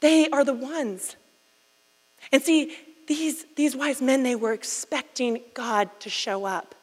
They 0.00 0.28
are 0.30 0.44
the 0.44 0.54
ones. 0.54 1.16
And 2.32 2.42
see, 2.42 2.76
these, 3.06 3.46
these 3.56 3.74
wise 3.74 4.02
men, 4.02 4.22
they 4.22 4.34
were 4.34 4.52
expecting 4.52 5.40
God 5.54 5.88
to 6.00 6.10
show 6.10 6.44
up 6.44 6.74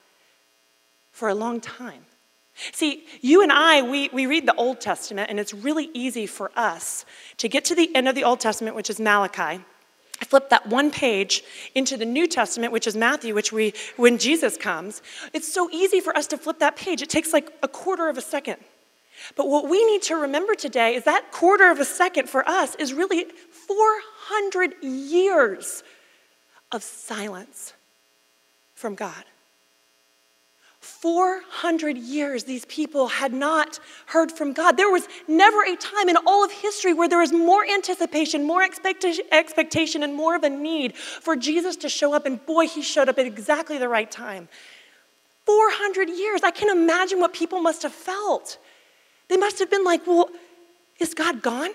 for 1.12 1.30
a 1.30 1.36
long 1.36 1.62
time. 1.62 2.06
See, 2.72 3.06
you 3.22 3.42
and 3.42 3.52
I, 3.52 3.82
we, 3.82 4.10
we 4.14 4.25
read 4.25 4.48
the 4.48 4.56
Old 4.56 4.80
Testament, 4.80 5.30
and 5.30 5.40
it's 5.40 5.54
really 5.54 5.90
easy 5.94 6.25
for 6.25 6.52
us 6.56 7.06
to 7.38 7.50
get 7.50 7.66
to 7.66 7.75
the 7.75 7.94
end 7.96 8.08
of 8.08 8.16
the 8.16 8.24
Old 8.24 8.40
Testament, 8.40 8.75
which 8.75 8.90
is 8.90 9.00
Malachi, 9.00 9.64
flip 10.24 10.50
that 10.50 10.68
one 10.68 10.92
page 10.92 11.44
into 11.74 11.98
the 11.98 12.06
New 12.06 12.28
Testament, 12.28 12.72
which 12.72 12.88
is 12.88 12.96
Matthew, 12.96 13.34
which 13.36 13.52
we, 13.52 13.74
when 13.98 14.18
Jesus 14.18 14.58
comes, 14.58 15.02
it's 15.34 15.52
so 15.52 15.70
easy 15.72 16.00
for 16.00 16.16
us 16.16 16.28
to 16.28 16.38
flip 16.38 16.60
that 16.60 16.76
page. 16.76 17.02
It 17.02 17.10
takes 17.10 17.34
like 17.34 17.52
a 17.62 17.68
quarter 17.68 18.08
of 18.08 18.18
a 18.18 18.22
second. 18.22 18.58
But 19.36 19.48
what 19.48 19.68
we 19.70 19.84
need 19.86 20.02
to 20.04 20.16
remember 20.16 20.56
today 20.56 20.96
is 20.96 21.04
that 21.06 21.32
quarter 21.32 21.72
of 21.72 21.80
a 21.80 21.86
second 21.86 22.30
for 22.30 22.48
us 22.48 22.76
is 22.76 22.94
really 22.94 23.26
400 23.26 24.84
years 24.84 25.84
of 26.72 26.84
silence 26.84 27.74
from 28.76 28.96
God. 28.96 29.24
400 30.86 31.98
years 31.98 32.44
these 32.44 32.63
people 32.65 33.08
had 33.08 33.34
not 33.34 33.80
heard 34.06 34.32
from 34.32 34.54
God. 34.54 34.77
There 34.77 34.92
was 34.92 35.08
never 35.27 35.63
a 35.63 35.75
time 35.75 36.10
in 36.10 36.15
all 36.27 36.46
of 36.46 36.51
history 36.51 36.94
where 36.94 37.10
there 37.10 37.20
was 37.20 37.34
more 37.34 37.65
anticipation, 37.65 38.46
more 38.46 38.62
expectation, 38.63 40.04
and 40.04 40.13
more 40.13 40.36
of 40.36 40.44
a 40.44 40.50
need 40.50 40.96
for 40.96 41.36
Jesus 41.36 41.75
to 41.77 41.89
show 41.89 42.13
up. 42.13 42.25
And 42.25 42.46
boy, 42.46 42.68
he 42.68 42.82
showed 42.84 43.10
up 43.10 43.18
at 43.18 43.25
exactly 43.25 43.77
the 43.80 43.89
right 43.89 44.10
time. 44.10 44.48
400 45.46 46.10
years. 46.10 46.42
I 46.44 46.51
can 46.51 46.70
imagine 46.70 47.20
what 47.20 47.34
people 47.34 47.62
must 47.62 47.82
have 47.84 47.94
felt. 47.94 48.58
They 49.27 49.38
must 49.38 49.58
have 49.60 49.72
been 49.72 49.84
like, 49.84 50.06
well, 50.06 50.30
is 51.00 51.13
God 51.13 51.42
gone? 51.42 51.72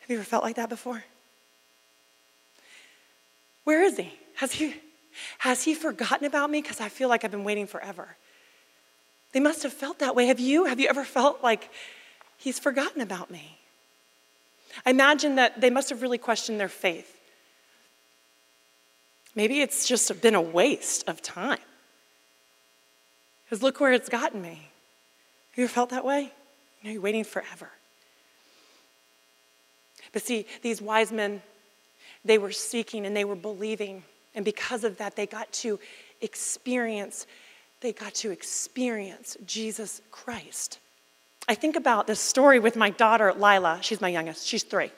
Have 0.00 0.08
you 0.10 0.16
ever 0.16 0.24
felt 0.24 0.42
like 0.42 0.56
that 0.56 0.68
before? 0.68 1.04
Where 3.64 3.82
is 3.82 3.96
he? 3.98 4.12
Has 4.36 4.52
he 4.52 4.74
has 5.38 5.62
he 5.62 5.74
forgotten 5.74 6.26
about 6.26 6.50
me 6.50 6.62
because 6.62 6.80
I 6.80 6.88
feel 6.88 7.08
like 7.08 7.24
I've 7.24 7.30
been 7.30 7.44
waiting 7.44 7.66
forever? 7.66 8.16
They 9.32 9.40
must 9.40 9.62
have 9.62 9.72
felt 9.72 9.98
that 10.00 10.14
way. 10.14 10.26
Have 10.26 10.40
you? 10.40 10.66
Have 10.66 10.78
you 10.78 10.88
ever 10.88 11.04
felt 11.04 11.42
like 11.42 11.70
he's 12.36 12.58
forgotten 12.58 13.00
about 13.00 13.30
me? 13.30 13.58
I 14.86 14.90
imagine 14.90 15.36
that 15.36 15.60
they 15.60 15.70
must 15.70 15.90
have 15.90 16.02
really 16.02 16.18
questioned 16.18 16.60
their 16.60 16.68
faith. 16.68 17.18
Maybe 19.34 19.60
it's 19.60 19.86
just 19.86 20.20
been 20.20 20.34
a 20.34 20.42
waste 20.42 21.08
of 21.08 21.22
time. 21.22 21.58
Because 23.44 23.62
look 23.62 23.80
where 23.80 23.92
it's 23.92 24.08
gotten 24.08 24.40
me. 24.40 24.70
Have 25.50 25.58
you 25.58 25.64
ever 25.64 25.72
felt 25.72 25.90
that 25.90 26.04
way? 26.04 26.32
You 26.80 26.88
know, 26.88 26.92
you're 26.92 27.02
waiting 27.02 27.24
forever. 27.24 27.70
But 30.12 30.22
see, 30.22 30.46
these 30.62 30.82
wise 30.82 31.10
men, 31.10 31.42
they 32.24 32.38
were 32.38 32.52
seeking 32.52 33.06
and 33.06 33.16
they 33.16 33.24
were 33.24 33.36
believing 33.36 34.04
and 34.34 34.44
because 34.44 34.84
of 34.84 34.98
that, 34.98 35.16
they 35.16 35.26
got 35.26 35.52
to 35.52 35.78
experience, 36.20 37.26
they 37.80 37.92
got 37.92 38.14
to 38.14 38.30
experience 38.30 39.36
Jesus 39.46 40.00
Christ. 40.10 40.78
I 41.48 41.54
think 41.54 41.76
about 41.76 42.06
this 42.06 42.20
story 42.20 42.58
with 42.58 42.76
my 42.76 42.90
daughter, 42.90 43.32
Lila. 43.32 43.80
She's 43.82 44.00
my 44.00 44.08
youngest, 44.08 44.46
she's 44.46 44.62
three. 44.62 44.90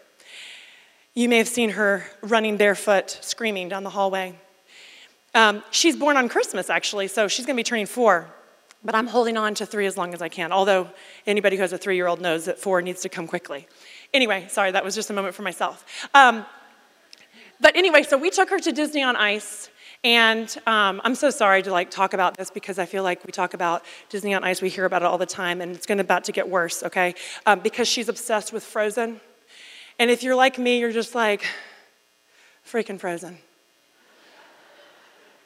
You 1.14 1.28
may 1.28 1.38
have 1.38 1.48
seen 1.48 1.70
her 1.70 2.04
running 2.22 2.56
barefoot, 2.56 3.18
screaming 3.22 3.68
down 3.68 3.84
the 3.84 3.90
hallway. 3.90 4.34
Um, 5.34 5.62
she's 5.70 5.96
born 5.96 6.16
on 6.16 6.28
Christmas, 6.28 6.70
actually, 6.70 7.08
so 7.08 7.28
she's 7.28 7.46
gonna 7.46 7.56
be 7.56 7.62
turning 7.62 7.86
four. 7.86 8.32
But 8.84 8.94
I'm 8.94 9.06
holding 9.06 9.38
on 9.38 9.54
to 9.54 9.66
three 9.66 9.86
as 9.86 9.96
long 9.96 10.12
as 10.12 10.20
I 10.20 10.28
can, 10.28 10.52
although 10.52 10.90
anybody 11.26 11.56
who 11.56 11.62
has 11.62 11.72
a 11.72 11.78
three 11.78 11.96
year 11.96 12.06
old 12.06 12.20
knows 12.20 12.44
that 12.44 12.58
four 12.58 12.82
needs 12.82 13.00
to 13.02 13.08
come 13.08 13.26
quickly. 13.26 13.66
Anyway, 14.12 14.46
sorry, 14.50 14.70
that 14.72 14.84
was 14.84 14.94
just 14.94 15.08
a 15.08 15.14
moment 15.14 15.34
for 15.34 15.42
myself. 15.42 15.84
Um, 16.12 16.44
but 17.64 17.74
anyway, 17.76 18.02
so 18.02 18.18
we 18.18 18.28
took 18.28 18.50
her 18.50 18.58
to 18.58 18.72
Disney 18.72 19.02
on 19.02 19.16
Ice. 19.16 19.70
And 20.04 20.54
um, 20.66 21.00
I'm 21.02 21.14
so 21.14 21.30
sorry 21.30 21.62
to 21.62 21.72
like 21.72 21.90
talk 21.90 22.12
about 22.12 22.36
this 22.36 22.50
because 22.50 22.78
I 22.78 22.84
feel 22.84 23.02
like 23.02 23.24
we 23.24 23.32
talk 23.32 23.54
about 23.54 23.82
Disney 24.10 24.34
on 24.34 24.44
Ice, 24.44 24.60
we 24.60 24.68
hear 24.68 24.84
about 24.84 25.00
it 25.00 25.06
all 25.06 25.16
the 25.16 25.24
time, 25.24 25.62
and 25.62 25.74
it's 25.74 25.86
going 25.86 25.98
about 25.98 26.24
to 26.24 26.32
get 26.32 26.46
worse, 26.46 26.82
okay? 26.82 27.14
Um, 27.46 27.60
because 27.60 27.88
she's 27.88 28.10
obsessed 28.10 28.52
with 28.52 28.62
Frozen. 28.62 29.18
And 29.98 30.10
if 30.10 30.22
you're 30.22 30.34
like 30.34 30.58
me, 30.58 30.78
you're 30.78 30.92
just 30.92 31.14
like, 31.14 31.46
freaking 32.70 33.00
Frozen. 33.00 33.38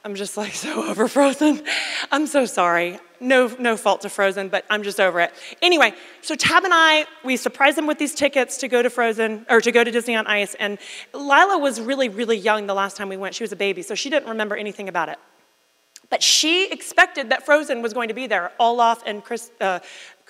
I'm 0.05 0.17
just 0.17 0.37
like 0.37 0.55
so 0.55 0.89
over 0.89 1.07
Frozen. 1.07 1.63
I'm 2.11 2.27
so 2.27 2.47
sorry. 2.47 2.99
No, 3.21 3.49
no 3.59 3.77
fault 3.77 4.03
to 4.03 4.09
Frozen, 4.09 4.49
but 4.49 4.65
I'm 4.71 4.83
just 4.83 5.01
over 5.01 5.21
it. 5.21 5.33
Anyway, 5.61 5.93
so 6.23 6.35
Tab 6.35 6.65
and 6.65 6.73
I, 6.75 7.07
we 7.25 7.37
surprised 7.37 7.77
them 7.77 7.87
with 7.87 7.99
these 7.99 8.15
tickets 8.15 8.59
to 8.59 8.69
go 8.69 8.81
to 8.83 8.91
Frozen 8.91 9.47
or 9.51 9.61
to 9.61 9.73
go 9.73 9.83
to 9.83 9.91
Disney 9.91 10.15
on 10.15 10.27
Ice. 10.27 10.55
And 10.55 10.79
Lila 11.13 11.59
was 11.59 11.81
really, 11.81 12.09
really 12.09 12.37
young 12.37 12.67
the 12.67 12.75
last 12.75 12.97
time 12.97 13.09
we 13.09 13.17
went. 13.17 13.35
She 13.35 13.43
was 13.43 13.53
a 13.53 13.57
baby, 13.57 13.83
so 13.83 13.95
she 13.95 14.09
didn't 14.09 14.29
remember 14.29 14.57
anything 14.57 14.89
about 14.89 15.09
it. 15.09 15.19
But 16.11 16.23
she 16.23 16.71
expected 16.71 17.31
that 17.31 17.45
Frozen 17.45 17.83
was 17.83 17.93
going 17.93 18.09
to 18.09 18.15
be 18.15 18.27
there. 18.27 18.53
Olaf 18.59 19.03
and 19.05 19.23
Chris, 19.23 19.51
uh, 19.61 19.81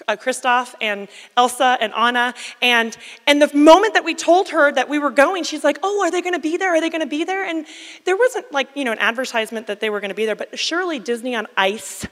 uh, 0.08 0.16
Kristoff 0.16 0.74
and 0.80 1.08
Elsa 1.36 1.78
and 1.80 1.92
Anna. 1.94 2.34
And, 2.60 2.96
and 3.26 3.40
the 3.40 3.54
moment 3.56 3.94
that 3.94 4.04
we 4.04 4.14
told 4.14 4.48
her 4.48 4.72
that 4.72 4.88
we 4.88 4.98
were 4.98 5.10
going, 5.10 5.44
she's 5.44 5.62
like, 5.62 5.78
oh, 5.82 6.02
are 6.02 6.10
they 6.10 6.20
going 6.20 6.34
to 6.34 6.40
be 6.40 6.56
there? 6.56 6.74
Are 6.74 6.80
they 6.80 6.90
going 6.90 7.02
to 7.02 7.06
be 7.06 7.24
there? 7.24 7.44
And 7.44 7.64
there 8.04 8.16
wasn't 8.16 8.50
like, 8.52 8.68
you 8.74 8.84
know, 8.84 8.92
an 8.92 8.98
advertisement 8.98 9.68
that 9.68 9.78
they 9.80 9.90
were 9.90 10.00
going 10.00 10.10
to 10.10 10.16
be 10.16 10.26
there, 10.26 10.36
but 10.36 10.58
surely 10.58 10.98
Disney 10.98 11.36
on 11.36 11.46
Ice, 11.56 12.06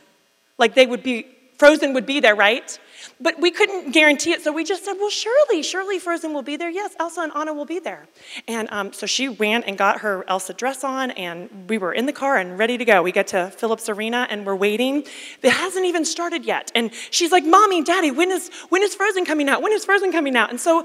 like 0.58 0.74
they 0.74 0.86
would 0.86 1.02
be, 1.02 1.26
Frozen 1.58 1.92
would 1.94 2.06
be 2.06 2.20
there, 2.20 2.34
right? 2.34 2.78
But 3.20 3.40
we 3.40 3.50
couldn't 3.50 3.92
guarantee 3.92 4.32
it, 4.32 4.42
so 4.42 4.52
we 4.52 4.64
just 4.64 4.84
said, 4.84 4.94
well, 4.94 5.10
surely, 5.10 5.62
surely 5.62 5.98
Frozen 5.98 6.32
will 6.32 6.42
be 6.42 6.56
there. 6.56 6.70
Yes, 6.70 6.94
Elsa 6.98 7.22
and 7.22 7.32
Anna 7.34 7.52
will 7.54 7.64
be 7.64 7.78
there. 7.78 8.06
And 8.46 8.68
um, 8.70 8.92
so 8.92 9.06
she 9.06 9.28
ran 9.28 9.62
and 9.64 9.78
got 9.78 10.00
her 10.00 10.24
Elsa 10.28 10.52
dress 10.52 10.84
on, 10.84 11.10
and 11.12 11.68
we 11.68 11.78
were 11.78 11.92
in 11.92 12.06
the 12.06 12.12
car 12.12 12.36
and 12.36 12.58
ready 12.58 12.78
to 12.78 12.84
go. 12.84 13.02
We 13.02 13.12
get 13.12 13.28
to 13.28 13.50
Phillips 13.50 13.88
Arena, 13.88 14.26
and 14.30 14.44
we're 14.44 14.56
waiting. 14.56 15.04
It 15.42 15.50
hasn't 15.50 15.86
even 15.86 16.04
started 16.04 16.44
yet. 16.44 16.72
And 16.74 16.90
she's 17.10 17.32
like, 17.32 17.44
Mommy, 17.44 17.82
Daddy, 17.82 18.10
when 18.10 18.30
is, 18.30 18.50
when 18.68 18.82
is 18.82 18.94
Frozen 18.94 19.24
coming 19.24 19.48
out? 19.48 19.62
When 19.62 19.72
is 19.72 19.84
Frozen 19.84 20.12
coming 20.12 20.36
out? 20.36 20.50
And 20.50 20.60
so 20.60 20.84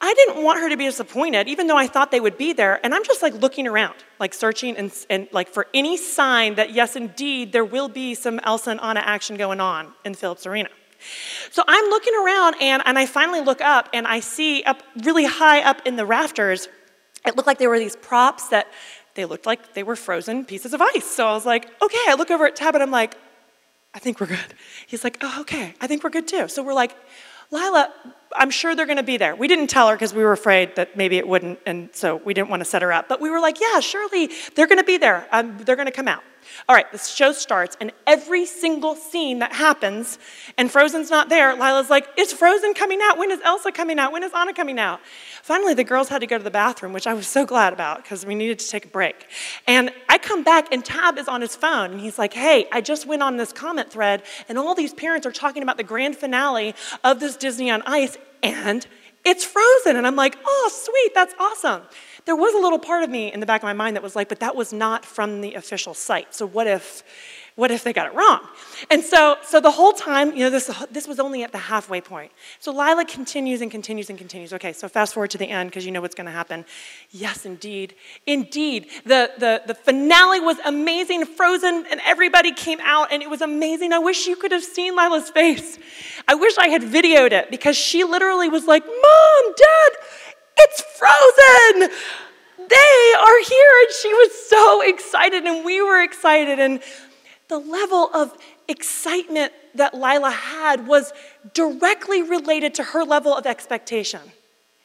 I 0.00 0.12
didn't 0.14 0.42
want 0.44 0.60
her 0.60 0.68
to 0.68 0.76
be 0.76 0.84
disappointed, 0.84 1.48
even 1.48 1.66
though 1.66 1.76
I 1.76 1.86
thought 1.86 2.10
they 2.10 2.20
would 2.20 2.36
be 2.36 2.52
there. 2.52 2.78
And 2.84 2.94
I'm 2.94 3.04
just 3.04 3.22
like 3.22 3.34
looking 3.34 3.66
around, 3.66 3.94
like 4.20 4.34
searching 4.34 4.76
and, 4.76 4.92
and 5.08 5.28
like 5.32 5.48
for 5.48 5.66
any 5.72 5.96
sign 5.96 6.56
that, 6.56 6.72
yes, 6.72 6.94
indeed, 6.94 7.52
there 7.52 7.64
will 7.64 7.88
be 7.88 8.14
some 8.14 8.38
Elsa 8.40 8.70
and 8.70 8.80
Anna 8.80 9.00
action 9.00 9.36
going 9.36 9.60
on 9.60 9.92
in 10.04 10.14
Phillips 10.14 10.46
Arena. 10.46 10.68
So 11.50 11.62
I'm 11.66 11.84
looking 11.90 12.14
around 12.14 12.56
and, 12.60 12.82
and 12.86 12.98
I 12.98 13.06
finally 13.06 13.40
look 13.40 13.60
up 13.60 13.88
and 13.92 14.06
I 14.06 14.20
see 14.20 14.62
up 14.64 14.82
really 15.02 15.24
high 15.24 15.62
up 15.62 15.82
in 15.84 15.96
the 15.96 16.06
rafters, 16.06 16.68
it 17.26 17.36
looked 17.36 17.46
like 17.46 17.58
there 17.58 17.70
were 17.70 17.78
these 17.78 17.96
props 17.96 18.48
that 18.48 18.66
they 19.14 19.24
looked 19.24 19.46
like 19.46 19.74
they 19.74 19.82
were 19.82 19.96
frozen 19.96 20.44
pieces 20.44 20.74
of 20.74 20.80
ice. 20.80 21.04
So 21.04 21.26
I 21.26 21.32
was 21.32 21.46
like, 21.46 21.66
okay, 21.82 22.04
I 22.08 22.14
look 22.14 22.30
over 22.30 22.46
at 22.46 22.56
Tab 22.56 22.74
and 22.74 22.82
I'm 22.82 22.90
like, 22.90 23.16
I 23.94 24.00
think 24.00 24.20
we're 24.20 24.26
good. 24.26 24.54
He's 24.86 25.04
like, 25.04 25.18
oh, 25.20 25.42
okay, 25.42 25.74
I 25.80 25.86
think 25.86 26.02
we're 26.02 26.10
good 26.10 26.26
too. 26.26 26.48
So 26.48 26.62
we're 26.62 26.74
like 26.74 26.96
Lila, 27.50 27.92
I'm 28.34 28.50
sure 28.50 28.74
they're 28.74 28.86
going 28.86 28.96
to 28.96 29.04
be 29.04 29.16
there. 29.16 29.36
We 29.36 29.46
didn't 29.46 29.68
tell 29.68 29.88
her 29.88 29.94
because 29.94 30.12
we 30.12 30.24
were 30.24 30.32
afraid 30.32 30.74
that 30.76 30.96
maybe 30.96 31.18
it 31.18 31.28
wouldn't, 31.28 31.60
and 31.66 31.88
so 31.92 32.16
we 32.16 32.34
didn't 32.34 32.48
want 32.48 32.60
to 32.60 32.64
set 32.64 32.82
her 32.82 32.92
up. 32.92 33.08
But 33.08 33.20
we 33.20 33.30
were 33.30 33.40
like, 33.40 33.60
yeah, 33.60 33.80
surely 33.80 34.30
they're 34.54 34.66
going 34.66 34.78
to 34.78 34.84
be 34.84 34.96
there. 34.96 35.28
Um, 35.30 35.56
they're 35.58 35.76
going 35.76 35.86
to 35.86 35.92
come 35.92 36.08
out. 36.08 36.24
All 36.68 36.74
right, 36.74 36.90
the 36.92 36.98
show 36.98 37.32
starts, 37.32 37.76
and 37.80 37.92
every 38.06 38.46
single 38.46 38.94
scene 38.94 39.40
that 39.40 39.52
happens, 39.52 40.18
and 40.56 40.70
Frozen's 40.70 41.10
not 41.10 41.28
there, 41.28 41.54
Lila's 41.56 41.90
like, 41.90 42.08
Is 42.16 42.32
Frozen 42.32 42.74
coming 42.74 43.00
out? 43.02 43.18
When 43.18 43.30
is 43.30 43.40
Elsa 43.44 43.72
coming 43.72 43.98
out? 43.98 44.12
When 44.12 44.22
is 44.22 44.32
Anna 44.34 44.52
coming 44.52 44.78
out? 44.78 45.00
Finally, 45.42 45.74
the 45.74 45.84
girls 45.84 46.08
had 46.08 46.20
to 46.20 46.26
go 46.26 46.38
to 46.38 46.44
the 46.44 46.50
bathroom, 46.50 46.92
which 46.92 47.06
I 47.06 47.14
was 47.14 47.26
so 47.26 47.44
glad 47.44 47.72
about 47.72 48.02
because 48.02 48.24
we 48.24 48.34
needed 48.34 48.58
to 48.60 48.68
take 48.68 48.86
a 48.86 48.88
break. 48.88 49.26
And 49.66 49.90
I 50.08 50.18
come 50.18 50.42
back, 50.42 50.72
and 50.72 50.84
Tab 50.84 51.18
is 51.18 51.28
on 51.28 51.40
his 51.40 51.56
phone, 51.56 51.92
and 51.92 52.00
he's 52.00 52.18
like, 52.18 52.32
Hey, 52.32 52.66
I 52.72 52.80
just 52.80 53.06
went 53.06 53.22
on 53.22 53.36
this 53.36 53.52
comment 53.52 53.90
thread, 53.90 54.22
and 54.48 54.58
all 54.58 54.74
these 54.74 54.94
parents 54.94 55.26
are 55.26 55.32
talking 55.32 55.62
about 55.62 55.76
the 55.76 55.84
grand 55.84 56.16
finale 56.16 56.74
of 57.02 57.20
this 57.20 57.36
Disney 57.36 57.70
on 57.70 57.82
Ice, 57.82 58.16
and 58.42 58.86
it's 59.24 59.44
Frozen. 59.44 59.96
And 59.96 60.06
I'm 60.06 60.16
like, 60.16 60.36
Oh, 60.44 60.70
sweet, 60.72 61.14
that's 61.14 61.34
awesome. 61.38 61.82
There 62.24 62.36
was 62.36 62.54
a 62.54 62.58
little 62.58 62.78
part 62.78 63.02
of 63.02 63.10
me 63.10 63.32
in 63.32 63.40
the 63.40 63.46
back 63.46 63.62
of 63.62 63.64
my 63.64 63.74
mind 63.74 63.96
that 63.96 64.02
was 64.02 64.16
like, 64.16 64.28
but 64.28 64.40
that 64.40 64.56
was 64.56 64.72
not 64.72 65.04
from 65.04 65.42
the 65.42 65.54
official 65.54 65.92
site. 65.92 66.34
So 66.34 66.46
what 66.46 66.66
if, 66.66 67.02
what 67.54 67.70
if 67.70 67.84
they 67.84 67.92
got 67.92 68.06
it 68.06 68.14
wrong? 68.14 68.40
And 68.90 69.04
so, 69.04 69.36
so 69.44 69.60
the 69.60 69.70
whole 69.70 69.92
time, 69.92 70.32
you 70.32 70.38
know, 70.38 70.50
this, 70.50 70.66
this 70.90 71.06
was 71.06 71.20
only 71.20 71.42
at 71.42 71.52
the 71.52 71.58
halfway 71.58 72.00
point. 72.00 72.32
So 72.60 72.72
Lila 72.72 73.04
continues 73.04 73.60
and 73.60 73.70
continues 73.70 74.08
and 74.08 74.18
continues. 74.18 74.54
Okay, 74.54 74.72
so 74.72 74.88
fast 74.88 75.12
forward 75.12 75.30
to 75.32 75.38
the 75.38 75.48
end 75.48 75.70
because 75.70 75.84
you 75.84 75.92
know 75.92 76.00
what's 76.00 76.14
going 76.14 76.24
to 76.26 76.32
happen. 76.32 76.64
Yes, 77.10 77.44
indeed. 77.44 77.94
Indeed. 78.26 78.88
The, 79.04 79.32
the, 79.38 79.62
the 79.66 79.74
finale 79.74 80.40
was 80.40 80.58
amazing. 80.64 81.26
Frozen 81.26 81.84
and 81.90 82.00
everybody 82.06 82.52
came 82.52 82.80
out 82.82 83.12
and 83.12 83.22
it 83.22 83.28
was 83.28 83.42
amazing. 83.42 83.92
I 83.92 83.98
wish 83.98 84.26
you 84.26 84.34
could 84.34 84.50
have 84.50 84.64
seen 84.64 84.96
Lila's 84.96 85.28
face. 85.28 85.78
I 86.26 86.34
wish 86.34 86.56
I 86.56 86.68
had 86.68 86.82
videoed 86.82 87.32
it 87.32 87.50
because 87.50 87.76
she 87.76 88.02
literally 88.02 88.48
was 88.48 88.66
like, 88.66 88.84
Mom, 88.84 89.54
Dad, 89.56 89.98
it's 90.56 90.80
frozen! 90.80 91.90
They 92.56 93.14
are 93.18 93.42
here. 93.42 93.72
And 93.82 93.94
she 94.00 94.14
was 94.14 94.48
so 94.48 94.80
excited, 94.82 95.44
and 95.44 95.64
we 95.64 95.82
were 95.82 96.02
excited. 96.02 96.58
And 96.58 96.80
the 97.48 97.58
level 97.58 98.10
of 98.14 98.36
excitement 98.68 99.52
that 99.74 99.94
Lila 99.94 100.30
had 100.30 100.86
was 100.86 101.12
directly 101.52 102.22
related 102.22 102.74
to 102.74 102.82
her 102.82 103.04
level 103.04 103.34
of 103.34 103.46
expectation. 103.46 104.20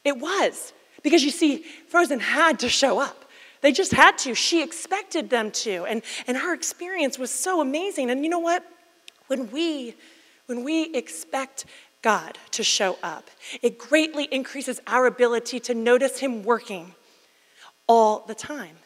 It 0.04 0.18
was. 0.18 0.74
Because 1.04 1.24
you 1.24 1.32
see, 1.32 1.64
Frozen 1.88 2.20
had 2.20 2.60
to 2.60 2.70
show 2.70 3.00
up. 3.00 3.26
They 3.62 3.72
just 3.72 3.92
had 3.92 4.18
to. 4.20 4.36
She 4.36 4.64
expected 4.64 5.30
them 5.30 5.52
to. 5.52 5.86
And, 5.86 6.02
and 6.28 6.38
her 6.38 6.54
experience 6.54 7.18
was 7.18 7.32
so 7.32 7.62
amazing. 7.62 8.10
And 8.10 8.24
you 8.24 8.30
know 8.30 8.40
what? 8.40 8.66
When 9.28 9.52
we, 9.52 9.96
when 10.48 10.64
we 10.64 10.94
expect 10.96 11.66
God 12.02 12.38
to 12.52 12.64
show 12.64 12.98
up. 13.04 13.30
It 13.62 13.78
greatly 13.78 14.26
increases 14.26 14.80
our 14.88 15.06
ability 15.06 15.60
to 15.62 15.74
notice 15.74 16.20
Him 16.20 16.44
working 16.44 16.94
all 17.88 18.24
the 18.28 18.36
time. 18.36 18.78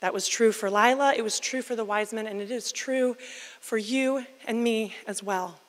That 0.00 0.12
was 0.12 0.26
true 0.26 0.50
for 0.50 0.68
Lila, 0.68 1.14
it 1.16 1.22
was 1.22 1.38
true 1.38 1.62
for 1.62 1.76
the 1.76 1.84
wise 1.84 2.12
men, 2.12 2.26
and 2.26 2.40
it 2.40 2.50
is 2.50 2.72
true 2.72 3.16
for 3.60 3.78
you 3.78 4.26
and 4.46 4.62
me 4.62 4.94
as 5.06 5.22
well. 5.22 5.60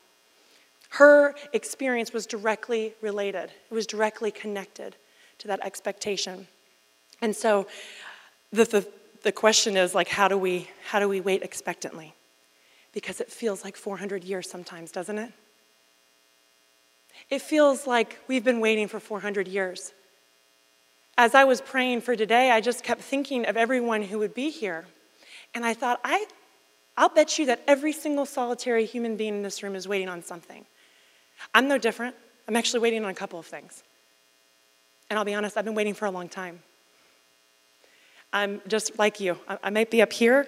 Her 0.89 1.35
experience 1.53 2.13
was 2.13 2.25
directly 2.25 2.93
related, 3.01 3.51
it 3.69 3.73
was 3.73 3.85
directly 3.85 4.31
connected 4.31 4.95
to 5.39 5.47
that 5.49 5.59
expectation. 5.63 6.47
And 7.21 7.35
so 7.35 7.67
the, 8.51 8.65
the, 8.65 8.87
the 9.21 9.31
question 9.31 9.77
is 9.77 9.93
like 9.93 10.07
how 10.07 10.27
do 10.27 10.37
we 10.37 10.69
how 10.85 10.99
do 10.99 11.07
we 11.07 11.21
wait 11.21 11.43
expectantly? 11.43 12.13
Because 12.91 13.21
it 13.21 13.31
feels 13.31 13.63
like 13.63 13.75
400 13.75 14.23
years 14.23 14.49
sometimes, 14.49 14.91
doesn't 14.91 15.17
it? 15.17 15.31
It 17.29 17.41
feels 17.41 17.87
like 17.87 18.19
we've 18.27 18.43
been 18.43 18.59
waiting 18.59 18.87
for 18.87 18.99
400 18.99 19.47
years. 19.47 19.93
As 21.17 21.35
I 21.35 21.43
was 21.43 21.61
praying 21.61 22.01
for 22.01 22.15
today, 22.15 22.51
I 22.51 22.59
just 22.59 22.83
kept 22.83 23.01
thinking 23.01 23.45
of 23.45 23.55
everyone 23.55 24.01
who 24.01 24.19
would 24.19 24.33
be 24.33 24.49
here. 24.49 24.85
And 25.53 25.65
I 25.65 25.73
thought, 25.73 25.99
I, 26.03 26.25
I'll 26.97 27.09
bet 27.09 27.37
you 27.37 27.45
that 27.47 27.61
every 27.67 27.93
single 27.93 28.25
solitary 28.25 28.85
human 28.85 29.15
being 29.15 29.35
in 29.35 29.43
this 29.43 29.61
room 29.61 29.75
is 29.75 29.87
waiting 29.87 30.09
on 30.09 30.23
something. 30.23 30.65
I'm 31.53 31.67
no 31.67 31.77
different. 31.77 32.15
I'm 32.47 32.55
actually 32.55 32.79
waiting 32.79 33.03
on 33.03 33.11
a 33.11 33.15
couple 33.15 33.39
of 33.39 33.45
things. 33.45 33.83
And 35.09 35.19
I'll 35.19 35.25
be 35.25 35.33
honest, 35.33 35.57
I've 35.57 35.65
been 35.65 35.75
waiting 35.75 35.93
for 35.93 36.05
a 36.05 36.11
long 36.11 36.27
time. 36.27 36.59
I'm 38.31 38.61
just 38.67 38.97
like 38.97 39.19
you. 39.19 39.37
I, 39.47 39.57
I 39.65 39.69
might 39.69 39.91
be 39.91 40.01
up 40.01 40.11
here, 40.11 40.47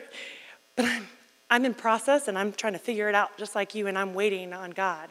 but 0.75 0.85
I'm, 0.85 1.07
I'm 1.51 1.65
in 1.65 1.75
process 1.75 2.27
and 2.27 2.37
I'm 2.37 2.51
trying 2.51 2.73
to 2.73 2.79
figure 2.79 3.07
it 3.07 3.13
out 3.13 3.37
just 3.37 3.53
like 3.53 3.75
you, 3.75 3.85
and 3.85 3.97
I'm 3.97 4.15
waiting 4.15 4.51
on 4.51 4.71
God 4.71 5.09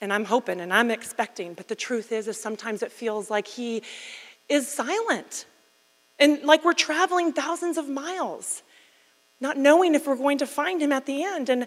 and 0.00 0.12
I'm 0.12 0.24
hoping 0.24 0.60
and 0.60 0.72
I'm 0.72 0.90
expecting. 0.90 1.54
But 1.54 1.68
the 1.68 1.74
truth 1.74 2.12
is, 2.12 2.28
is 2.28 2.40
sometimes 2.40 2.82
it 2.82 2.92
feels 2.92 3.30
like 3.30 3.46
he 3.46 3.82
is 4.48 4.68
silent 4.68 5.46
and 6.18 6.42
like 6.42 6.64
we're 6.64 6.74
traveling 6.74 7.32
thousands 7.32 7.78
of 7.78 7.88
miles, 7.88 8.62
not 9.40 9.56
knowing 9.56 9.94
if 9.94 10.06
we're 10.06 10.16
going 10.16 10.38
to 10.38 10.46
find 10.46 10.82
him 10.82 10.92
at 10.92 11.06
the 11.06 11.22
end. 11.22 11.48
And 11.48 11.66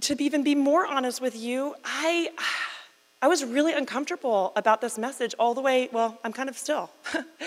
to 0.00 0.20
even 0.22 0.42
be 0.42 0.54
more 0.54 0.86
honest 0.86 1.20
with 1.20 1.36
you, 1.36 1.74
I. 1.84 2.30
I 3.24 3.28
was 3.28 3.44
really 3.44 3.72
uncomfortable 3.72 4.52
about 4.56 4.80
this 4.80 4.98
message 4.98 5.32
all 5.38 5.54
the 5.54 5.60
way, 5.60 5.88
well, 5.92 6.18
I'm 6.24 6.32
kind 6.32 6.48
of 6.48 6.58
still, 6.58 6.90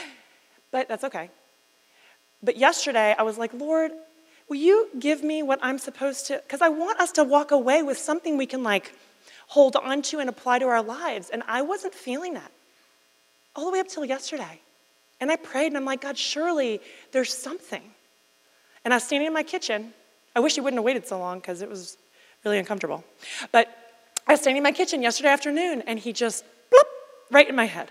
but 0.71 0.87
that's 0.87 1.03
okay. 1.03 1.29
But 2.41 2.55
yesterday, 2.55 3.13
I 3.17 3.23
was 3.23 3.37
like, 3.37 3.53
Lord, 3.53 3.91
will 4.47 4.55
you 4.55 4.89
give 4.97 5.21
me 5.21 5.43
what 5.43 5.59
I'm 5.61 5.77
supposed 5.77 6.27
to? 6.27 6.37
Because 6.37 6.61
I 6.61 6.69
want 6.69 7.01
us 7.01 7.11
to 7.13 7.25
walk 7.25 7.51
away 7.51 7.83
with 7.83 7.97
something 7.97 8.37
we 8.37 8.45
can 8.45 8.63
like 8.63 8.93
hold 9.47 9.75
on 9.75 10.01
to 10.03 10.19
and 10.19 10.29
apply 10.29 10.59
to 10.59 10.65
our 10.65 10.81
lives. 10.81 11.29
And 11.29 11.43
I 11.47 11.61
wasn't 11.61 11.93
feeling 11.93 12.33
that 12.33 12.51
all 13.55 13.65
the 13.65 13.71
way 13.71 13.79
up 13.79 13.87
till 13.87 14.05
yesterday. 14.05 14.59
And 15.19 15.31
I 15.31 15.37
prayed 15.37 15.67
and 15.67 15.77
I'm 15.77 15.85
like, 15.85 16.01
God, 16.01 16.17
surely 16.17 16.81
there's 17.11 17.33
something. 17.33 17.81
And 18.83 18.93
I 18.93 18.97
was 18.97 19.03
standing 19.03 19.27
in 19.27 19.33
my 19.33 19.43
kitchen. 19.43 19.93
I 20.35 20.39
wish 20.39 20.57
you 20.57 20.63
wouldn't 20.63 20.77
have 20.77 20.85
waited 20.85 21.07
so 21.07 21.17
long 21.17 21.39
because 21.39 21.61
it 21.61 21.69
was 21.69 21.97
really 22.43 22.59
uncomfortable. 22.59 23.03
But 23.51 23.69
I 24.27 24.33
was 24.33 24.41
standing 24.41 24.57
in 24.57 24.63
my 24.63 24.71
kitchen 24.71 25.01
yesterday 25.01 25.29
afternoon 25.29 25.83
and 25.87 25.97
he 25.99 26.11
just 26.11 26.43
bloop 26.71 26.83
right 27.31 27.47
in 27.47 27.55
my 27.55 27.65
head. 27.65 27.89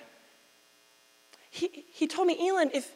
He, 1.51 1.85
he 1.93 2.07
told 2.07 2.27
me, 2.27 2.49
Elin, 2.49 2.71
if, 2.75 2.93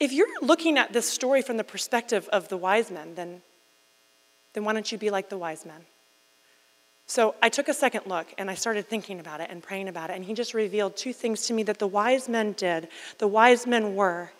if 0.00 0.12
you're 0.12 0.40
looking 0.40 0.78
at 0.78 0.92
this 0.92 1.08
story 1.08 1.42
from 1.42 1.58
the 1.58 1.64
perspective 1.64 2.28
of 2.32 2.48
the 2.48 2.56
wise 2.56 2.90
men, 2.90 3.14
then, 3.14 3.42
then 4.54 4.64
why 4.64 4.72
don't 4.72 4.90
you 4.90 4.98
be 4.98 5.10
like 5.10 5.28
the 5.28 5.38
wise 5.38 5.64
men? 5.64 5.84
So 7.06 7.34
I 7.42 7.48
took 7.48 7.68
a 7.68 7.74
second 7.74 8.06
look 8.06 8.32
and 8.38 8.50
I 8.50 8.54
started 8.54 8.88
thinking 8.88 9.20
about 9.20 9.40
it 9.40 9.48
and 9.50 9.62
praying 9.62 9.88
about 9.88 10.10
it. 10.10 10.16
And 10.16 10.24
he 10.24 10.34
just 10.34 10.54
revealed 10.54 10.96
two 10.96 11.12
things 11.12 11.46
to 11.46 11.52
me 11.52 11.62
that 11.64 11.78
the 11.78 11.86
wise 11.86 12.28
men 12.28 12.52
did, 12.52 12.88
the 13.18 13.28
wise 13.28 13.66
men 13.66 13.94
were, 13.94 14.30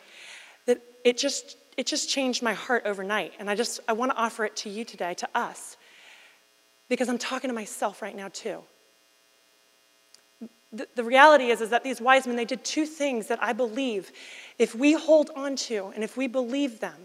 that 0.67 0.81
it 1.05 1.19
just, 1.19 1.57
it 1.77 1.87
just 1.87 2.09
changed 2.09 2.43
my 2.43 2.55
heart 2.55 2.85
overnight. 2.87 3.33
And 3.39 3.51
I 3.51 3.55
just, 3.55 3.81
I 3.89 3.93
want 3.93 4.13
to 4.13 4.17
offer 4.17 4.45
it 4.45 4.57
to 4.57 4.71
you 4.71 4.85
today, 4.85 5.15
to 5.15 5.29
us, 5.35 5.77
because 6.89 7.09
I'm 7.09 7.19
talking 7.19 7.49
to 7.49 7.55
myself 7.55 8.01
right 8.01 8.17
now 8.17 8.29
too. 8.29 8.63
The, 10.73 10.89
the 10.95 11.05
reality 11.05 11.51
is, 11.51 11.61
is 11.61 11.71
that 11.71 11.85
these 11.85 12.01
wise 12.01 12.27
men, 12.27 12.37
they 12.37 12.47
did 12.47 12.65
two 12.65 12.87
things 12.87 13.27
that 13.27 13.43
I 13.43 13.53
believe 13.53 14.11
if 14.59 14.75
we 14.75 14.95
hold 14.95 15.31
on 15.37 15.57
to 15.57 15.93
and 15.95 16.03
if 16.03 16.17
we 16.17 16.27
believe 16.27 16.81
them 16.81 16.97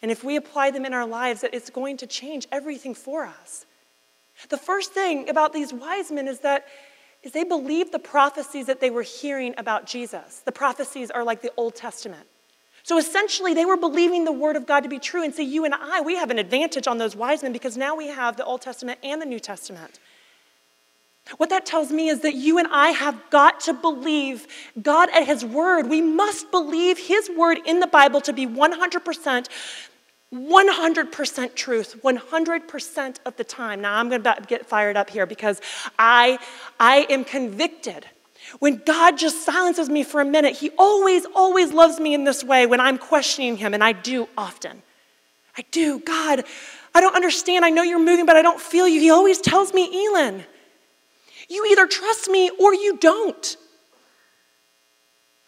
and 0.00 0.12
if 0.12 0.22
we 0.22 0.36
apply 0.36 0.70
them 0.70 0.84
in 0.84 0.94
our 0.94 1.06
lives, 1.06 1.40
that 1.40 1.52
it's 1.52 1.70
going 1.70 1.96
to 1.96 2.06
change 2.06 2.46
everything 2.52 2.94
for 2.94 3.24
us. 3.24 3.66
The 4.48 4.58
first 4.58 4.92
thing 4.92 5.28
about 5.28 5.52
these 5.52 5.72
wise 5.72 6.10
men 6.10 6.28
is 6.28 6.40
that 6.40 6.66
is 7.22 7.32
they 7.32 7.44
believed 7.44 7.92
the 7.92 7.98
prophecies 7.98 8.66
that 8.66 8.80
they 8.80 8.90
were 8.90 9.02
hearing 9.02 9.54
about 9.58 9.86
Jesus. 9.86 10.42
The 10.44 10.52
prophecies 10.52 11.10
are 11.10 11.24
like 11.24 11.42
the 11.42 11.52
Old 11.56 11.74
Testament. 11.74 12.26
So 12.84 12.96
essentially, 12.96 13.54
they 13.54 13.64
were 13.64 13.76
believing 13.76 14.24
the 14.24 14.32
word 14.32 14.56
of 14.56 14.66
God 14.66 14.80
to 14.80 14.88
be 14.88 14.98
true. 14.98 15.22
And 15.22 15.34
so, 15.34 15.42
you 15.42 15.64
and 15.64 15.74
I, 15.74 16.00
we 16.00 16.14
have 16.14 16.30
an 16.30 16.38
advantage 16.38 16.86
on 16.86 16.98
those 16.98 17.16
wise 17.16 17.42
men 17.42 17.52
because 17.52 17.76
now 17.76 17.96
we 17.96 18.06
have 18.06 18.36
the 18.36 18.44
Old 18.44 18.62
Testament 18.62 18.98
and 19.02 19.20
the 19.20 19.26
New 19.26 19.40
Testament. 19.40 19.98
What 21.36 21.50
that 21.50 21.66
tells 21.66 21.90
me 21.90 22.08
is 22.08 22.20
that 22.20 22.34
you 22.34 22.56
and 22.56 22.66
I 22.70 22.90
have 22.90 23.20
got 23.28 23.60
to 23.60 23.74
believe 23.74 24.46
God 24.80 25.10
at 25.10 25.26
His 25.26 25.44
word. 25.44 25.90
We 25.90 26.00
must 26.00 26.50
believe 26.50 26.98
His 26.98 27.30
word 27.36 27.58
in 27.66 27.80
the 27.80 27.86
Bible 27.86 28.22
to 28.22 28.32
be 28.32 28.46
100% 28.46 29.48
100% 30.34 31.54
truth 31.54 32.02
100% 32.02 33.16
of 33.24 33.36
the 33.36 33.44
time. 33.44 33.80
Now 33.80 33.96
i'm 33.96 34.10
going 34.10 34.22
to 34.22 34.36
get 34.46 34.66
fired 34.66 34.96
up 34.96 35.08
here 35.08 35.24
because 35.24 35.60
i 35.98 36.38
i 36.78 37.06
am 37.08 37.24
convicted. 37.24 38.04
When 38.58 38.82
god 38.84 39.16
just 39.16 39.42
silences 39.42 39.88
me 39.88 40.04
for 40.04 40.20
a 40.20 40.26
minute 40.26 40.54
he 40.56 40.70
always 40.76 41.24
always 41.34 41.72
loves 41.72 41.98
me 41.98 42.12
in 42.12 42.24
this 42.24 42.44
way 42.44 42.66
when 42.66 42.78
i'm 42.78 42.98
questioning 42.98 43.56
him 43.56 43.72
and 43.72 43.82
i 43.82 43.92
do 43.92 44.28
often. 44.36 44.82
I 45.56 45.64
do. 45.70 45.98
God 46.00 46.44
i 46.94 47.00
don't 47.00 47.16
understand. 47.16 47.64
I 47.64 47.70
know 47.70 47.82
you're 47.82 47.98
moving 47.98 48.26
but 48.26 48.36
i 48.36 48.42
don't 48.42 48.60
feel 48.60 48.86
you. 48.86 49.00
He 49.00 49.10
always 49.10 49.40
tells 49.40 49.72
me 49.72 50.06
elin 50.06 50.44
you 51.48 51.64
either 51.70 51.86
trust 51.86 52.28
me 52.28 52.50
or 52.50 52.74
you 52.74 52.98
don't. 52.98 53.56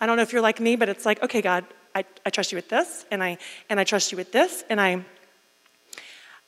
I 0.01 0.07
don't 0.07 0.17
know 0.17 0.23
if 0.23 0.33
you're 0.33 0.41
like 0.41 0.59
me 0.59 0.77
but 0.77 0.89
it's 0.89 1.05
like 1.05 1.23
okay 1.23 1.43
god 1.43 1.67
I, 1.95 2.05
I 2.25 2.31
trust 2.31 2.53
you 2.53 2.57
with 2.57 2.69
this, 2.69 3.05
and 3.11 3.23
I, 3.23 3.39
and 3.69 3.81
I 3.81 3.85
trust 3.85 4.13
you 4.13 4.17
with 4.17 4.33
this, 4.33 4.65
and 4.71 4.81
I, 4.81 5.05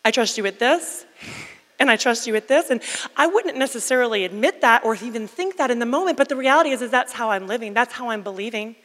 I 0.05 0.11
trust 0.11 0.37
you 0.37 0.43
with 0.43 0.59
this. 0.59 1.05
and 1.83 1.91
I 1.91 1.97
trust 1.97 2.29
you 2.29 2.33
with 2.33 2.47
this. 2.47 2.71
And 2.71 2.81
I 3.17 3.27
wouldn't 3.27 3.59
necessarily 3.59 4.25
admit 4.25 4.61
that 4.61 4.85
or 4.85 4.95
even 4.95 5.27
think 5.27 5.57
that 5.57 5.71
in 5.71 5.81
the 5.81 5.87
moment, 5.87 6.17
but 6.17 6.29
the 6.29 6.37
reality 6.37 6.71
is, 6.71 6.81
is 6.81 6.93
that's 6.93 7.13
how 7.13 7.31
I'm 7.31 7.49
living. 7.49 7.75
That's 7.75 7.93
how 7.93 8.11
I'm 8.11 8.23
believing. 8.23 8.77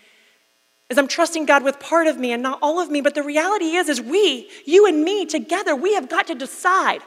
Is 0.89 0.97
I'm 0.97 1.07
trusting 1.07 1.45
God 1.45 1.63
with 1.63 1.79
part 1.79 2.07
of 2.07 2.17
me 2.17 2.31
and 2.31 2.41
not 2.41 2.57
all 2.61 2.79
of 2.79 2.89
me. 2.89 3.01
But 3.01 3.13
the 3.13 3.21
reality 3.21 3.75
is, 3.75 3.87
is 3.87 4.01
we, 4.01 4.49
you 4.65 4.87
and 4.87 5.03
me 5.03 5.25
together, 5.27 5.75
we 5.75 5.93
have 5.93 6.09
got 6.09 6.27
to 6.27 6.35
decide 6.35 7.01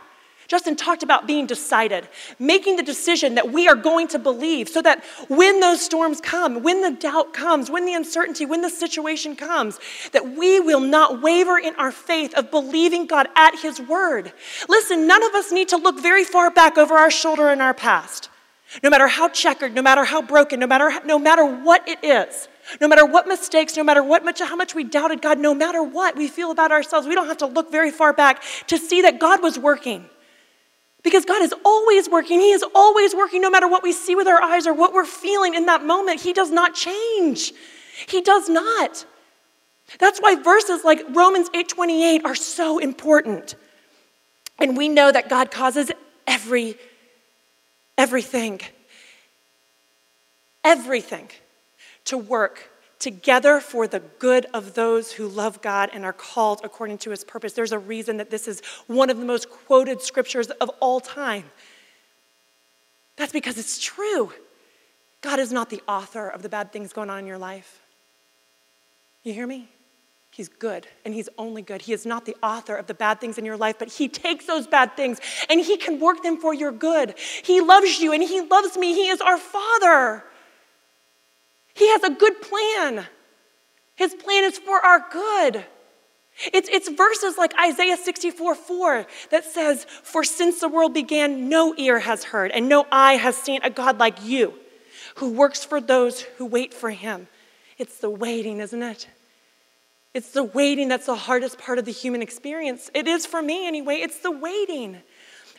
Justin 0.51 0.75
talked 0.75 1.05
about 1.05 1.29
being 1.29 1.47
decided, 1.47 2.09
making 2.41 2.75
the 2.75 2.83
decision 2.83 3.37
that 3.37 3.53
we 3.53 3.69
are 3.69 3.77
going 3.77 4.09
to 4.09 4.19
believe 4.19 4.69
so 4.69 4.83
that 4.83 5.05
when 5.29 5.61
those 5.61 5.81
storms 5.81 6.21
come, 6.21 6.65
when 6.65 6.83
the 6.83 6.91
doubt 6.91 7.33
comes, 7.33 7.71
when 7.71 7.87
the 7.87 7.95
uncertainty, 7.95 8.45
when 8.45 8.61
the 8.61 8.69
situation 8.69 9.37
comes, 9.37 9.79
that 10.11 10.37
we 10.37 10.59
will 10.59 10.81
not 10.81 11.23
waver 11.23 11.57
in 11.57 11.77
our 11.77 11.93
faith 11.93 12.35
of 12.35 12.51
believing 12.51 13.07
God 13.07 13.29
at 13.37 13.61
His 13.61 13.81
word. 13.81 14.33
Listen, 14.69 15.07
none 15.07 15.23
of 15.23 15.37
us 15.37 15.53
need 15.53 15.69
to 15.69 15.77
look 15.77 16.01
very 16.01 16.25
far 16.25 16.51
back 16.51 16.77
over 16.77 16.97
our 16.97 17.13
shoulder 17.13 17.51
in 17.51 17.61
our 17.61 17.73
past. 17.73 18.29
No 18.83 18.91
matter 18.91 19.07
how 19.07 19.29
checkered, 19.29 19.73
no 19.73 19.83
matter 19.83 20.03
how 20.03 20.21
broken, 20.21 20.59
no 20.59 20.67
matter, 20.67 20.91
no 21.05 21.17
matter 21.17 21.45
what 21.45 21.89
it 21.89 22.03
is, 22.03 22.49
no 22.81 22.89
matter 22.89 23.07
what 23.07 23.29
mistakes, 23.29 23.77
no 23.77 23.85
matter 23.85 24.03
what 24.03 24.25
much, 24.25 24.41
how 24.41 24.57
much 24.57 24.75
we 24.75 24.83
doubted 24.83 25.23
God, 25.23 25.39
no 25.39 25.55
matter 25.55 25.81
what 25.81 26.17
we 26.17 26.27
feel 26.27 26.51
about 26.51 26.73
ourselves, 26.73 27.07
we 27.07 27.15
don't 27.15 27.29
have 27.29 27.39
to 27.39 27.47
look 27.47 27.71
very 27.71 27.93
far 27.93 28.13
back 28.13 28.43
to 28.67 28.79
see 28.79 29.03
that 29.03 29.21
God 29.21 29.45
was 29.45 29.57
working. 29.57 30.11
Because 31.03 31.25
God 31.25 31.43
is 31.43 31.55
always 31.65 32.09
working. 32.09 32.41
He 32.41 32.51
is 32.51 32.65
always 32.75 33.15
working 33.15 33.41
no 33.41 33.51
matter 33.51 33.69
what 33.69 33.83
we 33.83 33.93
see 33.93 34.15
with 34.15 34.27
our 34.27 34.43
eyes 34.43 34.67
or 34.67 34.75
what 34.75 34.93
we're 34.93 35.07
feeling 35.07 35.55
in 35.55 35.67
that 35.67 35.85
moment. 35.85 36.21
He 36.21 36.33
does 36.33 36.51
not 36.51 36.75
change. 36.75 37.53
He 38.09 38.21
does 38.21 38.49
not. 38.49 39.05
That's 39.99 40.21
why 40.21 40.37
verses 40.37 40.85
like 40.85 41.03
Romans 41.11 41.49
8:28 41.51 42.25
are 42.25 42.35
so 42.35 42.79
important. 42.79 43.55
And 44.59 44.77
we 44.77 44.89
know 44.89 45.11
that 45.11 45.29
God 45.29 45.51
causes 45.51 45.91
every 46.27 46.79
everything 47.97 48.61
everything 50.65 51.29
to 52.05 52.19
work 52.19 52.71
together 53.01 53.61
for 53.61 53.89
the 53.89 53.99
good 53.99 54.47
of 54.55 54.75
those 54.75 55.13
who 55.13 55.27
love 55.27 55.61
God 55.63 55.91
and 55.93 56.05
are 56.05 56.13
called 56.13 56.61
according 56.63 56.99
to 56.99 57.11
his 57.11 57.25
purpose. 57.25 57.55
There's 57.55 57.73
a 57.73 57.79
reason 57.79 58.19
that 58.19 58.31
this 58.31 58.47
is 58.47 58.61
one 58.87 59.11
of 59.11 59.19
the 59.19 59.25
most 59.25 59.51
quoted 59.51 60.03
scriptures 60.03 60.49
of 60.51 60.71
all 60.79 61.01
time. 61.01 61.45
That's 63.17 63.33
because 63.33 63.59
it's 63.59 63.81
true. 63.81 64.33
God 65.23 65.39
is 65.39 65.51
not 65.53 65.71
the 65.71 65.83
author 65.89 66.29
of 66.29 66.43
the 66.43 66.49
bad 66.49 66.73
things 66.73 66.93
going 66.93 67.11
on 67.11 67.19
in 67.19 67.27
your 67.27 67.39
life. 67.39 67.81
You 69.25 69.33
hear 69.33 69.47
me? 69.47 69.69
He's 70.31 70.49
good 70.49 70.87
and 71.05 71.13
he's 71.13 71.29
only 71.37 71.61
good. 71.63 71.83
He 71.83 71.93
is 71.93 72.07
not 72.07 72.25
the 72.25 72.37
author 72.43 72.77
of 72.77 72.87
the 72.87 72.95
bad 72.95 73.21
things 73.21 73.37
in 73.37 73.45
your 73.45 73.57
life, 73.57 73.77
but 73.79 73.89
he 73.89 74.09
takes 74.09 74.47
those 74.47 74.67
bad 74.67 74.97
things 74.97 75.21
and 75.49 75.61
he 75.61 75.77
can 75.77 75.99
work 76.01 76.23
them 76.23 76.37
for 76.37 76.55
your 76.55 76.71
good. 76.71 77.15
He 77.19 77.61
loves 77.61 77.99
you 77.99 78.13
and 78.13 78.23
he 78.23 78.41
loves 78.43 78.77
me. 78.77 78.95
He 78.95 79.09
is 79.09 79.21
our 79.21 79.39
Father. 79.39 80.25
He 81.81 81.88
has 81.88 82.03
a 82.03 82.11
good 82.11 82.43
plan. 82.43 83.07
His 83.97 84.12
plan 84.12 84.45
is 84.45 84.59
for 84.59 84.85
our 84.85 85.03
good. 85.11 85.64
It's, 86.53 86.69
it's 86.69 86.90
verses 86.90 87.38
like 87.38 87.55
Isaiah 87.59 87.97
64 87.97 88.55
4 88.55 89.07
that 89.31 89.47
says, 89.47 89.87
For 89.88 90.23
since 90.23 90.61
the 90.61 90.69
world 90.69 90.93
began, 90.93 91.49
no 91.49 91.75
ear 91.79 91.99
has 91.99 92.25
heard, 92.25 92.51
and 92.51 92.69
no 92.69 92.87
eye 92.93 93.14
has 93.14 93.35
seen 93.35 93.61
a 93.62 93.71
God 93.71 93.99
like 93.99 94.23
you, 94.23 94.53
who 95.16 95.33
works 95.33 95.64
for 95.64 95.81
those 95.81 96.21
who 96.21 96.45
wait 96.45 96.75
for 96.75 96.90
him. 96.90 97.29
It's 97.79 97.97
the 97.97 98.11
waiting, 98.11 98.61
isn't 98.61 98.83
it? 98.83 99.09
It's 100.12 100.33
the 100.33 100.45
waiting 100.45 100.88
that's 100.88 101.07
the 101.07 101.14
hardest 101.14 101.59
part 101.59 101.79
of 101.79 101.87
the 101.87 101.93
human 101.93 102.21
experience. 102.21 102.90
It 102.93 103.09
is 103.09 103.25
for 103.25 103.40
me 103.40 103.66
anyway. 103.66 103.97
It's 103.97 104.19
the 104.19 104.31
waiting. 104.31 105.01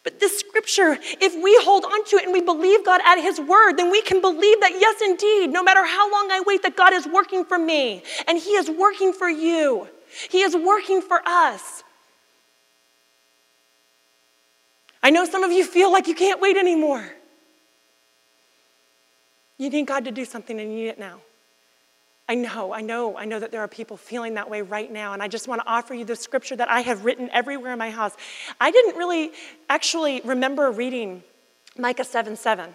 But 0.04 0.20
this 0.20 0.40
scripture, 0.40 0.98
if 1.22 1.36
we 1.44 1.58
hold 1.62 1.86
on 1.86 2.04
to 2.06 2.16
it 2.18 2.24
and 2.24 2.34
we 2.34 2.42
believe 2.42 2.84
God 2.84 3.02
at 3.06 3.22
His 3.22 3.40
word, 3.40 3.74
then 3.78 3.92
we 3.92 4.02
can 4.02 4.20
believe 4.20 4.60
that, 4.62 4.72
yes, 4.72 5.00
indeed, 5.02 5.52
no 5.52 5.62
matter 5.62 5.86
how 5.86 6.12
long 6.12 6.32
I 6.32 6.42
wait, 6.46 6.64
that 6.64 6.76
God 6.76 6.94
is 6.94 7.08
working 7.08 7.46
for 7.46 7.60
me 7.60 8.04
and 8.28 8.38
He 8.38 8.52
is 8.52 8.70
working 8.70 9.14
for 9.14 9.30
you. 9.30 9.88
He 10.30 10.42
is 10.42 10.56
working 10.56 11.02
for 11.02 11.22
us. 11.26 11.84
I 15.04 15.10
know 15.10 15.26
some 15.26 15.44
of 15.44 15.52
you 15.52 15.66
feel 15.66 15.92
like 15.92 16.08
you 16.08 16.16
can't 16.16 16.42
wait 16.42 16.58
anymore. 16.58 17.14
You 19.58 19.70
need 19.70 19.86
God 19.86 20.06
to 20.06 20.12
do 20.12 20.26
something 20.26 20.60
and 20.60 20.72
you 20.72 20.76
need 20.76 20.88
it 20.88 21.00
now. 21.00 21.20
I 22.32 22.36
know, 22.36 22.72
I 22.72 22.80
know, 22.80 23.18
I 23.18 23.26
know 23.26 23.40
that 23.40 23.52
there 23.52 23.60
are 23.60 23.68
people 23.68 23.98
feeling 23.98 24.36
that 24.36 24.50
way 24.50 24.62
right 24.62 24.90
now. 24.90 25.12
And 25.12 25.22
I 25.22 25.28
just 25.28 25.50
want 25.50 25.60
to 25.64 25.68
offer 25.68 25.94
you 25.94 26.06
the 26.06 26.16
scripture 26.16 26.56
that 26.56 26.72
I 26.72 26.80
have 26.80 27.04
written 27.04 27.30
everywhere 27.34 27.74
in 27.74 27.78
my 27.78 27.90
house. 27.90 28.16
I 28.58 28.72
didn't 28.72 28.96
really 28.96 29.32
actually 29.68 30.22
remember 30.24 30.72
reading 30.72 31.24
Micah 31.78 32.06
7 32.06 32.38
7 32.38 32.74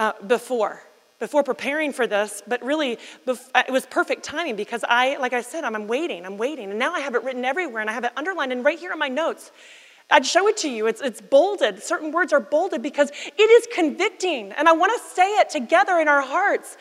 uh, 0.00 0.14
before. 0.26 0.82
Before 1.20 1.44
preparing 1.44 1.92
for 1.92 2.08
this, 2.08 2.42
but 2.48 2.60
really 2.64 2.98
it 3.28 3.70
was 3.70 3.86
perfect 3.86 4.24
timing 4.24 4.56
because 4.56 4.84
I, 4.88 5.18
like 5.18 5.32
I 5.32 5.42
said, 5.42 5.62
I'm, 5.62 5.76
I'm 5.76 5.86
waiting, 5.86 6.26
I'm 6.26 6.36
waiting. 6.36 6.70
And 6.70 6.78
now 6.80 6.92
I 6.92 6.98
have 6.98 7.14
it 7.14 7.22
written 7.22 7.44
everywhere 7.44 7.82
and 7.82 7.88
I 7.88 7.92
have 7.92 8.02
it 8.02 8.10
underlined 8.16 8.50
and 8.50 8.64
right 8.64 8.76
here 8.78 8.90
in 8.90 8.98
my 8.98 9.08
notes. 9.08 9.52
I'd 10.10 10.26
show 10.26 10.48
it 10.48 10.56
to 10.58 10.68
you. 10.68 10.88
It's, 10.88 11.00
it's 11.00 11.20
bolded. 11.20 11.80
Certain 11.80 12.10
words 12.10 12.32
are 12.32 12.40
bolded 12.40 12.82
because 12.82 13.12
it 13.24 13.50
is 13.50 13.68
convicting. 13.72 14.50
And 14.50 14.68
I 14.68 14.72
want 14.72 15.00
to 15.00 15.14
say 15.14 15.28
it 15.36 15.48
together 15.48 16.00
in 16.00 16.08
our 16.08 16.22
hearts 16.22 16.76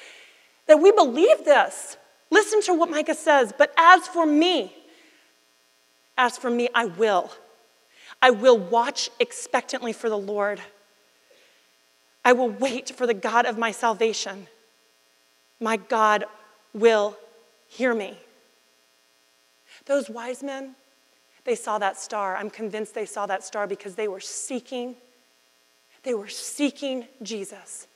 that 0.66 0.82
we 0.82 0.92
believe 0.92 1.46
this. 1.46 1.98
Listen 2.30 2.62
to 2.64 2.74
what 2.74 2.90
Micah 2.90 3.16
says. 3.16 3.54
But 3.58 3.74
as 3.78 4.08
for 4.08 4.26
me, 4.26 4.74
as 6.18 6.38
for 6.38 6.50
me, 6.50 6.70
I 6.74 6.86
will. 6.86 7.32
I 8.22 8.32
will 8.32 8.58
watch 8.58 9.10
expectantly 9.20 9.94
for 9.94 10.10
the 10.10 10.18
Lord. 10.18 10.62
I 12.24 12.34
will 12.34 12.50
wait 12.50 12.90
for 12.90 13.06
the 13.06 13.14
God 13.14 13.46
of 13.46 13.58
my 13.58 13.72
salvation. 13.72 14.48
My 15.60 15.78
God 15.78 16.26
will 16.74 17.18
hear 17.68 17.94
me. 17.94 18.18
Those 19.86 20.10
wise 20.10 20.42
men, 20.42 20.76
they 21.44 21.56
saw 21.56 21.78
that 21.78 21.98
star. 21.98 22.36
I'm 22.36 22.50
convinced 22.50 22.96
they 22.96 23.06
saw 23.06 23.26
that 23.28 23.44
star 23.44 23.68
because 23.68 23.96
they 23.96 24.08
were 24.08 24.20
seeking, 24.20 24.96
they 26.04 26.16
were 26.16 26.28
seeking 26.28 27.06
Jesus. 27.22 27.88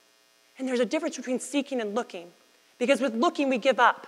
And 0.59 0.67
there's 0.67 0.79
a 0.79 0.85
difference 0.85 1.17
between 1.17 1.39
seeking 1.39 1.81
and 1.81 1.95
looking. 1.95 2.31
Because 2.77 3.01
with 3.01 3.15
looking, 3.15 3.49
we 3.49 3.57
give 3.57 3.79
up. 3.79 4.07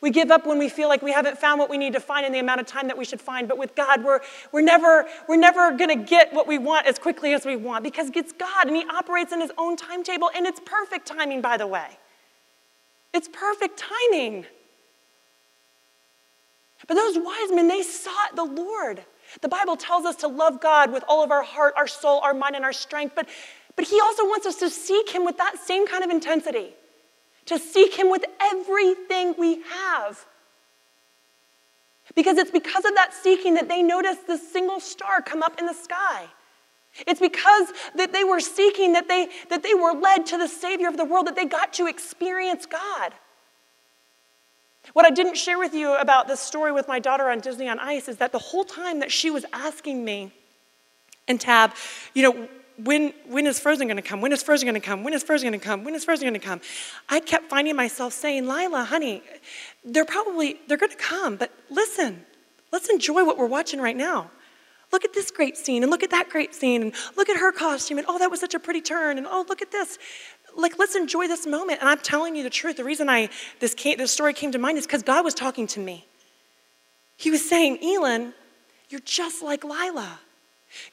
We 0.00 0.10
give 0.10 0.30
up 0.30 0.46
when 0.46 0.58
we 0.58 0.70
feel 0.70 0.88
like 0.88 1.02
we 1.02 1.12
haven't 1.12 1.38
found 1.38 1.58
what 1.58 1.68
we 1.68 1.76
need 1.76 1.92
to 1.92 2.00
find 2.00 2.24
in 2.24 2.32
the 2.32 2.38
amount 2.38 2.60
of 2.60 2.66
time 2.66 2.88
that 2.88 2.96
we 2.96 3.04
should 3.04 3.20
find. 3.20 3.46
But 3.46 3.58
with 3.58 3.74
God, 3.74 4.02
we're, 4.02 4.20
we're 4.50 4.62
never, 4.62 5.06
we're 5.28 5.36
never 5.36 5.76
going 5.76 5.90
to 5.90 6.04
get 6.04 6.32
what 6.32 6.46
we 6.46 6.56
want 6.56 6.86
as 6.86 6.98
quickly 6.98 7.34
as 7.34 7.44
we 7.44 7.56
want 7.56 7.84
because 7.84 8.10
it's 8.14 8.32
God 8.32 8.66
and 8.66 8.76
He 8.76 8.84
operates 8.84 9.32
in 9.32 9.40
His 9.40 9.52
own 9.58 9.76
timetable. 9.76 10.30
And 10.34 10.46
it's 10.46 10.60
perfect 10.64 11.06
timing, 11.06 11.42
by 11.42 11.58
the 11.58 11.66
way. 11.66 11.86
It's 13.12 13.28
perfect 13.28 13.78
timing. 13.78 14.46
But 16.88 16.94
those 16.94 17.18
wise 17.18 17.50
men, 17.50 17.68
they 17.68 17.82
sought 17.82 18.36
the 18.36 18.44
Lord. 18.44 19.04
The 19.42 19.48
Bible 19.48 19.76
tells 19.76 20.06
us 20.06 20.16
to 20.16 20.28
love 20.28 20.62
God 20.62 20.92
with 20.92 21.04
all 21.08 21.22
of 21.22 21.30
our 21.30 21.42
heart, 21.42 21.74
our 21.76 21.86
soul, 21.86 22.20
our 22.20 22.32
mind, 22.32 22.56
and 22.56 22.64
our 22.64 22.72
strength. 22.72 23.14
But, 23.14 23.28
but 23.76 23.84
He 23.84 24.00
also 24.00 24.24
wants 24.24 24.46
us 24.46 24.56
to 24.56 24.70
seek 24.70 25.10
Him 25.10 25.26
with 25.26 25.36
that 25.36 25.58
same 25.58 25.86
kind 25.86 26.02
of 26.02 26.10
intensity 26.10 26.72
to 27.50 27.58
seek 27.58 27.98
Him 27.98 28.10
with 28.10 28.24
everything 28.40 29.34
we 29.36 29.60
have. 29.62 30.24
Because 32.14 32.38
it's 32.38 32.50
because 32.52 32.84
of 32.84 32.94
that 32.94 33.12
seeking 33.12 33.54
that 33.54 33.68
they 33.68 33.82
noticed 33.82 34.28
this 34.28 34.52
single 34.52 34.78
star 34.78 35.20
come 35.20 35.42
up 35.42 35.58
in 35.58 35.66
the 35.66 35.74
sky. 35.74 36.26
It's 37.08 37.18
because 37.18 37.72
that 37.96 38.12
they 38.12 38.22
were 38.22 38.38
seeking 38.38 38.92
that 38.92 39.08
they, 39.08 39.28
that 39.48 39.64
they 39.64 39.74
were 39.74 39.92
led 39.92 40.26
to 40.26 40.38
the 40.38 40.46
Savior 40.46 40.86
of 40.86 40.96
the 40.96 41.04
world, 41.04 41.26
that 41.26 41.34
they 41.34 41.44
got 41.44 41.72
to 41.74 41.88
experience 41.88 42.66
God. 42.66 43.14
What 44.92 45.04
I 45.04 45.10
didn't 45.10 45.36
share 45.36 45.58
with 45.58 45.74
you 45.74 45.94
about 45.94 46.28
this 46.28 46.38
story 46.38 46.70
with 46.70 46.86
my 46.86 47.00
daughter 47.00 47.30
on 47.30 47.40
Disney 47.40 47.68
on 47.68 47.80
Ice 47.80 48.08
is 48.08 48.18
that 48.18 48.30
the 48.30 48.38
whole 48.38 48.64
time 48.64 49.00
that 49.00 49.10
she 49.10 49.28
was 49.28 49.44
asking 49.52 50.04
me 50.04 50.32
and 51.26 51.40
Tab, 51.40 51.72
you 52.14 52.22
know, 52.22 52.48
when, 52.84 53.12
when 53.26 53.46
is 53.46 53.58
Frozen 53.58 53.86
going 53.86 53.96
to 53.96 54.02
come? 54.02 54.20
When 54.20 54.32
is 54.32 54.42
Frozen 54.42 54.66
going 54.66 54.80
to 54.80 54.86
come? 54.86 55.04
When 55.04 55.14
is 55.14 55.24
Frozen 55.24 55.48
going 55.48 55.60
to 55.60 55.64
come? 55.64 55.84
When 55.84 55.94
is 55.94 56.04
Frozen 56.04 56.28
going 56.28 56.40
to 56.40 56.46
come? 56.46 56.60
I 57.08 57.20
kept 57.20 57.48
finding 57.48 57.76
myself 57.76 58.12
saying, 58.12 58.46
Lila, 58.46 58.84
honey, 58.84 59.22
they're 59.84 60.04
probably, 60.04 60.56
they're 60.68 60.76
going 60.76 60.90
to 60.90 60.96
come, 60.96 61.36
but 61.36 61.52
listen, 61.70 62.24
let's 62.72 62.88
enjoy 62.88 63.24
what 63.24 63.38
we're 63.38 63.46
watching 63.46 63.80
right 63.80 63.96
now. 63.96 64.30
Look 64.92 65.04
at 65.04 65.14
this 65.14 65.30
great 65.30 65.56
scene, 65.56 65.84
and 65.84 65.90
look 65.90 66.02
at 66.02 66.10
that 66.10 66.28
great 66.28 66.52
scene, 66.52 66.82
and 66.82 66.92
look 67.16 67.28
at 67.28 67.36
her 67.36 67.52
costume, 67.52 67.98
and 67.98 68.06
oh, 68.08 68.18
that 68.18 68.30
was 68.30 68.40
such 68.40 68.54
a 68.54 68.58
pretty 68.58 68.80
turn, 68.80 69.18
and 69.18 69.26
oh, 69.26 69.44
look 69.48 69.62
at 69.62 69.70
this. 69.70 69.98
Like, 70.56 70.78
let's 70.80 70.96
enjoy 70.96 71.28
this 71.28 71.46
moment. 71.46 71.78
And 71.80 71.88
I'm 71.88 72.00
telling 72.00 72.34
you 72.34 72.42
the 72.42 72.50
truth. 72.50 72.76
The 72.76 72.84
reason 72.84 73.08
I 73.08 73.28
this 73.60 73.72
came, 73.72 73.98
this 73.98 74.10
story 74.10 74.34
came 74.34 74.50
to 74.50 74.58
mind 74.58 74.78
is 74.78 74.86
because 74.86 75.04
God 75.04 75.24
was 75.24 75.32
talking 75.32 75.68
to 75.68 75.80
me. 75.80 76.08
He 77.16 77.30
was 77.30 77.48
saying, 77.48 77.78
Elin, 77.84 78.34
you're 78.88 79.00
just 79.04 79.42
like 79.42 79.62
Lila. 79.62 80.18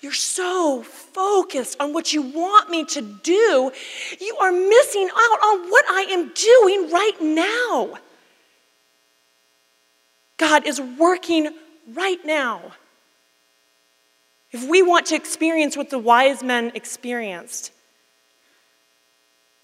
You're 0.01 0.11
so 0.11 0.83
focused 0.83 1.79
on 1.79 1.93
what 1.93 2.13
you 2.13 2.21
want 2.21 2.69
me 2.69 2.85
to 2.85 3.01
do, 3.01 3.71
you 4.19 4.37
are 4.41 4.51
missing 4.51 5.09
out 5.09 5.39
on 5.43 5.69
what 5.69 5.85
I 5.87 6.01
am 6.09 6.31
doing 6.33 6.91
right 6.91 7.21
now. 7.21 7.99
God 10.37 10.65
is 10.67 10.79
working 10.79 11.49
right 11.93 12.23
now. 12.25 12.73
if 14.51 14.67
we 14.67 14.81
want 14.81 15.07
to 15.07 15.15
experience 15.15 15.75
what 15.75 15.89
the 15.89 15.99
wise 15.99 16.41
men 16.41 16.71
experienced, 16.73 17.71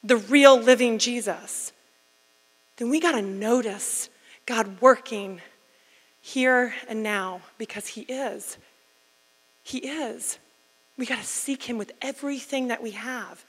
the 0.04 0.18
real 0.18 0.60
living 0.60 1.00
Jesus, 1.00 1.72
then 2.78 2.90
we 2.90 3.00
got 3.00 3.14
to 3.14 3.22
notice 3.22 4.10
God 4.46 4.82
working 4.82 5.42
here 6.22 6.74
and 6.90 7.02
now 7.02 7.42
because 7.58 7.88
He 7.88 8.02
is. 8.02 8.58
He 9.64 9.80
is. 9.80 10.38
We 10.98 11.06
got 11.06 11.20
to 11.20 11.26
seek 11.26 11.64
Him 11.64 11.78
with 11.78 11.92
everything 12.02 12.68
that 12.68 12.84
we 12.84 12.92
have. 12.92 13.44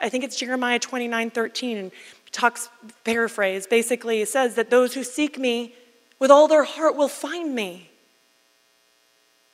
I 0.00 0.08
think 0.08 0.24
it's 0.24 0.36
Jeremiah 0.36 0.78
29 0.78 1.30
13, 1.30 1.76
and 1.76 1.92
talks, 2.32 2.70
paraphrase, 3.04 3.66
basically 3.66 4.24
says 4.24 4.54
that 4.54 4.70
those 4.70 4.94
who 4.94 5.04
seek 5.04 5.38
me 5.38 5.74
with 6.18 6.30
all 6.30 6.48
their 6.48 6.64
heart 6.64 6.96
will 6.96 7.08
find 7.08 7.54
me. 7.54 7.90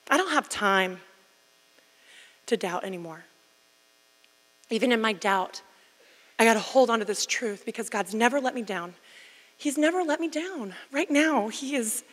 I 0.08 0.16
don't 0.16 0.30
have 0.30 0.48
time 0.48 1.00
to 2.46 2.56
doubt 2.56 2.84
anymore. 2.84 3.24
Even 4.70 4.92
in 4.92 5.00
my 5.00 5.12
doubt, 5.12 5.62
I 6.38 6.44
got 6.44 6.54
to 6.54 6.60
hold 6.60 6.90
on 6.90 6.98
to 6.98 7.04
this 7.04 7.26
truth 7.26 7.64
because 7.64 7.88
God's 7.88 8.14
never 8.14 8.40
let 8.40 8.54
me 8.54 8.62
down. 8.62 8.94
He's 9.56 9.78
never 9.78 10.02
let 10.02 10.20
me 10.20 10.28
down. 10.28 10.74
Right 10.92 11.10
now, 11.10 11.48
He 11.48 11.74
is 11.74 12.04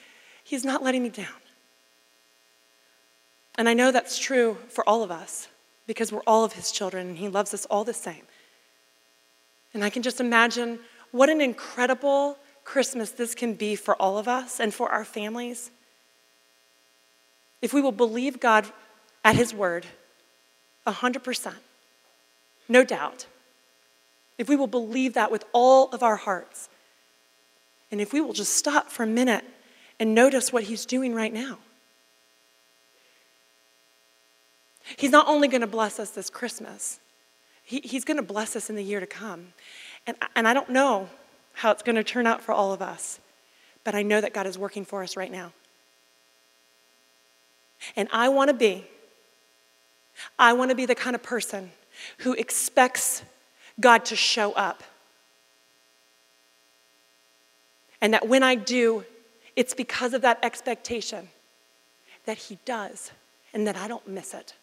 He's 0.43 0.65
not 0.65 0.83
letting 0.83 1.03
me 1.03 1.09
down. 1.09 1.27
And 3.55 3.69
I 3.69 3.73
know 3.73 3.91
that's 3.91 4.17
true 4.17 4.57
for 4.69 4.87
all 4.87 5.03
of 5.03 5.11
us 5.11 5.47
because 5.85 6.11
we're 6.11 6.21
all 6.25 6.43
of 6.43 6.53
His 6.53 6.71
children 6.71 7.07
and 7.07 7.17
He 7.17 7.29
loves 7.29 7.53
us 7.53 7.65
all 7.65 7.83
the 7.83 7.93
same. 7.93 8.23
And 9.73 9.83
I 9.83 9.89
can 9.89 10.03
just 10.03 10.19
imagine 10.19 10.79
what 11.11 11.29
an 11.29 11.41
incredible 11.41 12.37
Christmas 12.63 13.11
this 13.11 13.35
can 13.35 13.53
be 13.53 13.75
for 13.75 13.95
all 14.01 14.17
of 14.17 14.27
us 14.27 14.59
and 14.59 14.73
for 14.73 14.89
our 14.89 15.05
families. 15.05 15.71
If 17.61 17.73
we 17.73 17.81
will 17.81 17.91
believe 17.91 18.39
God 18.39 18.67
at 19.23 19.35
His 19.35 19.53
word, 19.53 19.85
100%, 20.87 21.53
no 22.67 22.83
doubt. 22.83 23.25
If 24.37 24.49
we 24.49 24.55
will 24.55 24.67
believe 24.67 25.13
that 25.13 25.31
with 25.31 25.45
all 25.53 25.89
of 25.91 26.03
our 26.03 26.15
hearts, 26.15 26.69
and 27.91 28.01
if 28.01 28.11
we 28.11 28.21
will 28.21 28.33
just 28.33 28.55
stop 28.55 28.89
for 28.89 29.03
a 29.03 29.07
minute 29.07 29.43
and 29.99 30.15
notice 30.15 30.51
what 30.51 30.63
He's 30.63 30.85
doing 30.85 31.13
right 31.13 31.31
now. 31.33 31.59
He's 34.97 35.11
not 35.11 35.27
only 35.27 35.47
going 35.47 35.61
to 35.61 35.67
bless 35.67 35.99
us 35.99 36.11
this 36.11 36.29
Christmas, 36.29 36.99
he, 37.63 37.81
He's 37.83 38.03
going 38.03 38.17
to 38.17 38.23
bless 38.23 38.55
us 38.55 38.69
in 38.69 38.75
the 38.75 38.83
year 38.83 38.99
to 38.99 39.05
come. 39.05 39.53
And, 40.05 40.17
and 40.35 40.47
I 40.47 40.53
don't 40.53 40.69
know 40.69 41.09
how 41.53 41.71
it's 41.71 41.83
going 41.83 41.95
to 41.95 42.03
turn 42.03 42.27
out 42.27 42.41
for 42.41 42.51
all 42.51 42.73
of 42.73 42.81
us, 42.81 43.19
but 43.83 43.95
I 43.95 44.01
know 44.01 44.19
that 44.19 44.33
God 44.33 44.45
is 44.45 44.57
working 44.57 44.85
for 44.85 45.03
us 45.03 45.15
right 45.15 45.31
now. 45.31 45.53
And 47.95 48.09
I 48.11 48.29
want 48.29 48.49
to 48.49 48.53
be, 48.53 48.85
I 50.37 50.53
want 50.53 50.69
to 50.69 50.75
be 50.75 50.85
the 50.85 50.95
kind 50.95 51.15
of 51.15 51.23
person 51.23 51.71
who 52.19 52.33
expects 52.33 53.23
God 53.79 54.05
to 54.05 54.15
show 54.15 54.53
up. 54.53 54.83
And 58.01 58.13
that 58.13 58.27
when 58.27 58.43
I 58.43 58.55
do, 58.55 59.05
it's 59.55 59.73
because 59.73 60.13
of 60.13 60.21
that 60.21 60.39
expectation 60.43 61.29
that 62.25 62.37
He 62.37 62.57
does 62.65 63.11
and 63.53 63.67
that 63.67 63.77
I 63.77 63.87
don't 63.87 64.07
miss 64.07 64.33
it. 64.33 64.53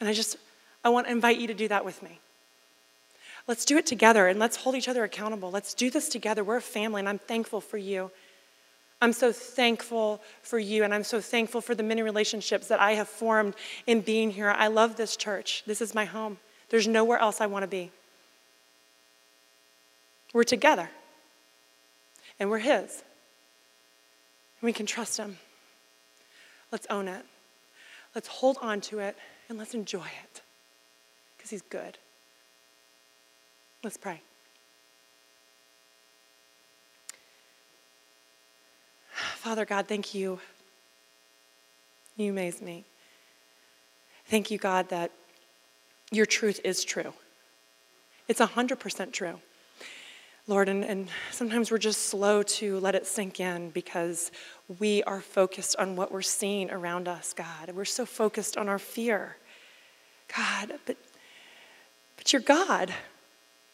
And 0.00 0.08
I 0.08 0.12
just, 0.12 0.36
I 0.82 0.88
want 0.88 1.06
to 1.06 1.12
invite 1.12 1.38
you 1.38 1.46
to 1.46 1.54
do 1.54 1.68
that 1.68 1.84
with 1.84 2.02
me. 2.02 2.18
Let's 3.46 3.64
do 3.64 3.76
it 3.76 3.86
together 3.86 4.28
and 4.28 4.38
let's 4.38 4.56
hold 4.56 4.74
each 4.74 4.88
other 4.88 5.04
accountable. 5.04 5.50
Let's 5.50 5.74
do 5.74 5.90
this 5.90 6.08
together. 6.08 6.42
We're 6.42 6.56
a 6.56 6.62
family, 6.62 7.00
and 7.00 7.08
I'm 7.08 7.18
thankful 7.18 7.60
for 7.60 7.78
you. 7.78 8.10
I'm 9.02 9.12
so 9.12 9.32
thankful 9.32 10.20
for 10.42 10.58
you, 10.58 10.84
and 10.84 10.92
I'm 10.92 11.04
so 11.04 11.20
thankful 11.20 11.60
for 11.60 11.74
the 11.74 11.82
many 11.82 12.02
relationships 12.02 12.68
that 12.68 12.80
I 12.80 12.92
have 12.92 13.08
formed 13.08 13.54
in 13.86 14.02
being 14.02 14.30
here. 14.30 14.50
I 14.50 14.68
love 14.68 14.96
this 14.96 15.16
church. 15.16 15.62
This 15.66 15.80
is 15.80 15.94
my 15.94 16.04
home. 16.04 16.38
There's 16.68 16.86
nowhere 16.86 17.18
else 17.18 17.40
I 17.40 17.46
want 17.46 17.62
to 17.62 17.66
be. 17.66 17.90
We're 20.32 20.44
together, 20.44 20.90
and 22.38 22.50
we're 22.50 22.58
His. 22.58 23.02
And 24.60 24.66
we 24.66 24.72
can 24.72 24.86
trust 24.86 25.16
Him. 25.16 25.38
Let's 26.70 26.86
own 26.90 27.08
it. 27.08 27.24
Let's 28.14 28.28
hold 28.28 28.58
on 28.60 28.80
to 28.82 28.98
it, 28.98 29.16
and 29.50 29.58
let's 29.58 29.74
enjoy 29.74 30.06
it 30.06 30.40
because 31.36 31.50
He's 31.50 31.60
good. 31.62 31.98
Let's 33.82 33.96
pray. 33.96 34.22
Father 39.10 39.64
God, 39.64 39.88
thank 39.88 40.14
you. 40.14 40.38
You 42.16 42.30
amaze 42.30 42.62
me. 42.62 42.84
Thank 44.26 44.50
you, 44.50 44.58
God, 44.58 44.88
that 44.90 45.10
your 46.12 46.26
truth 46.26 46.60
is 46.62 46.84
true. 46.84 47.12
It's 48.28 48.40
100% 48.40 49.12
true. 49.12 49.40
Lord, 50.50 50.68
and, 50.68 50.84
and 50.84 51.06
sometimes 51.30 51.70
we're 51.70 51.78
just 51.78 52.06
slow 52.06 52.42
to 52.42 52.80
let 52.80 52.96
it 52.96 53.06
sink 53.06 53.38
in 53.38 53.70
because 53.70 54.32
we 54.80 55.00
are 55.04 55.20
focused 55.20 55.76
on 55.76 55.94
what 55.94 56.10
we're 56.10 56.22
seeing 56.22 56.72
around 56.72 57.06
us, 57.06 57.32
God. 57.32 57.70
We're 57.72 57.84
so 57.84 58.04
focused 58.04 58.56
on 58.56 58.68
our 58.68 58.80
fear. 58.80 59.36
God, 60.36 60.72
but, 60.86 60.96
but 62.16 62.32
you're 62.32 62.42
God. 62.42 62.92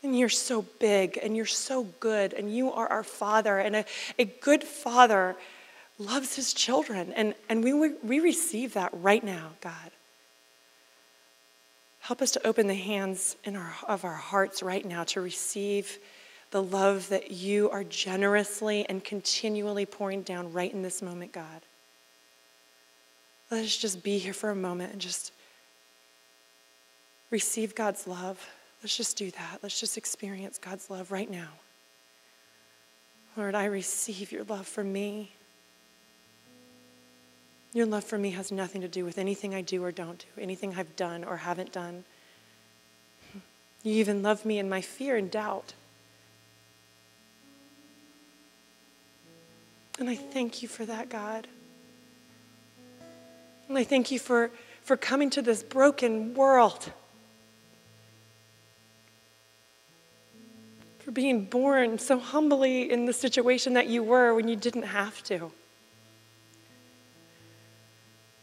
And 0.02 0.18
you're 0.18 0.28
so 0.28 0.66
big 0.78 1.18
and 1.22 1.34
you're 1.34 1.46
so 1.46 1.84
good 1.98 2.34
and 2.34 2.54
you 2.54 2.70
are 2.70 2.86
our 2.88 3.02
Father. 3.02 3.56
And 3.58 3.76
a, 3.76 3.84
a 4.18 4.26
good 4.26 4.62
Father 4.62 5.34
loves 5.98 6.36
his 6.36 6.52
children. 6.52 7.10
And, 7.14 7.34
and 7.48 7.64
we, 7.64 7.94
we 8.02 8.20
receive 8.20 8.74
that 8.74 8.90
right 8.92 9.24
now, 9.24 9.52
God. 9.62 9.90
Help 12.00 12.20
us 12.20 12.32
to 12.32 12.46
open 12.46 12.66
the 12.66 12.74
hands 12.74 13.36
in 13.44 13.56
our, 13.56 13.72
of 13.88 14.04
our 14.04 14.12
hearts 14.12 14.62
right 14.62 14.84
now 14.84 15.04
to 15.04 15.22
receive 15.22 15.98
the 16.56 16.62
love 16.62 17.10
that 17.10 17.30
you 17.30 17.68
are 17.68 17.84
generously 17.84 18.86
and 18.88 19.04
continually 19.04 19.84
pouring 19.84 20.22
down 20.22 20.50
right 20.54 20.72
in 20.72 20.80
this 20.80 21.02
moment, 21.02 21.30
God. 21.30 21.60
Let 23.50 23.62
us 23.62 23.76
just 23.76 24.02
be 24.02 24.16
here 24.16 24.32
for 24.32 24.48
a 24.48 24.54
moment 24.56 24.90
and 24.90 24.98
just 24.98 25.32
receive 27.30 27.74
God's 27.74 28.06
love. 28.06 28.42
Let's 28.82 28.96
just 28.96 29.18
do 29.18 29.30
that. 29.32 29.58
Let's 29.62 29.78
just 29.78 29.98
experience 29.98 30.56
God's 30.56 30.88
love 30.88 31.12
right 31.12 31.30
now. 31.30 31.50
Lord, 33.36 33.54
I 33.54 33.66
receive 33.66 34.32
your 34.32 34.44
love 34.44 34.66
for 34.66 34.82
me. 34.82 35.32
Your 37.74 37.84
love 37.84 38.04
for 38.04 38.16
me 38.16 38.30
has 38.30 38.50
nothing 38.50 38.80
to 38.80 38.88
do 38.88 39.04
with 39.04 39.18
anything 39.18 39.54
I 39.54 39.60
do 39.60 39.84
or 39.84 39.92
don't 39.92 40.20
do, 40.20 40.40
anything 40.40 40.74
I've 40.74 40.96
done 40.96 41.22
or 41.22 41.36
haven't 41.36 41.72
done. 41.72 42.04
You 43.82 43.92
even 43.96 44.22
love 44.22 44.46
me 44.46 44.58
in 44.58 44.70
my 44.70 44.80
fear 44.80 45.16
and 45.16 45.30
doubt. 45.30 45.74
And 49.98 50.08
I 50.08 50.16
thank 50.16 50.62
you 50.62 50.68
for 50.68 50.84
that, 50.84 51.08
God. 51.08 51.46
And 53.68 53.78
I 53.78 53.84
thank 53.84 54.10
you 54.10 54.18
for, 54.18 54.50
for 54.82 54.96
coming 54.96 55.30
to 55.30 55.42
this 55.42 55.62
broken 55.62 56.34
world. 56.34 56.92
for 61.06 61.12
being 61.12 61.44
born 61.44 62.00
so 62.00 62.18
humbly 62.18 62.90
in 62.90 63.04
the 63.04 63.12
situation 63.12 63.74
that 63.74 63.86
you 63.86 64.02
were 64.02 64.34
when 64.34 64.48
you 64.48 64.56
didn't 64.56 64.82
have 64.82 65.22
to. 65.22 65.52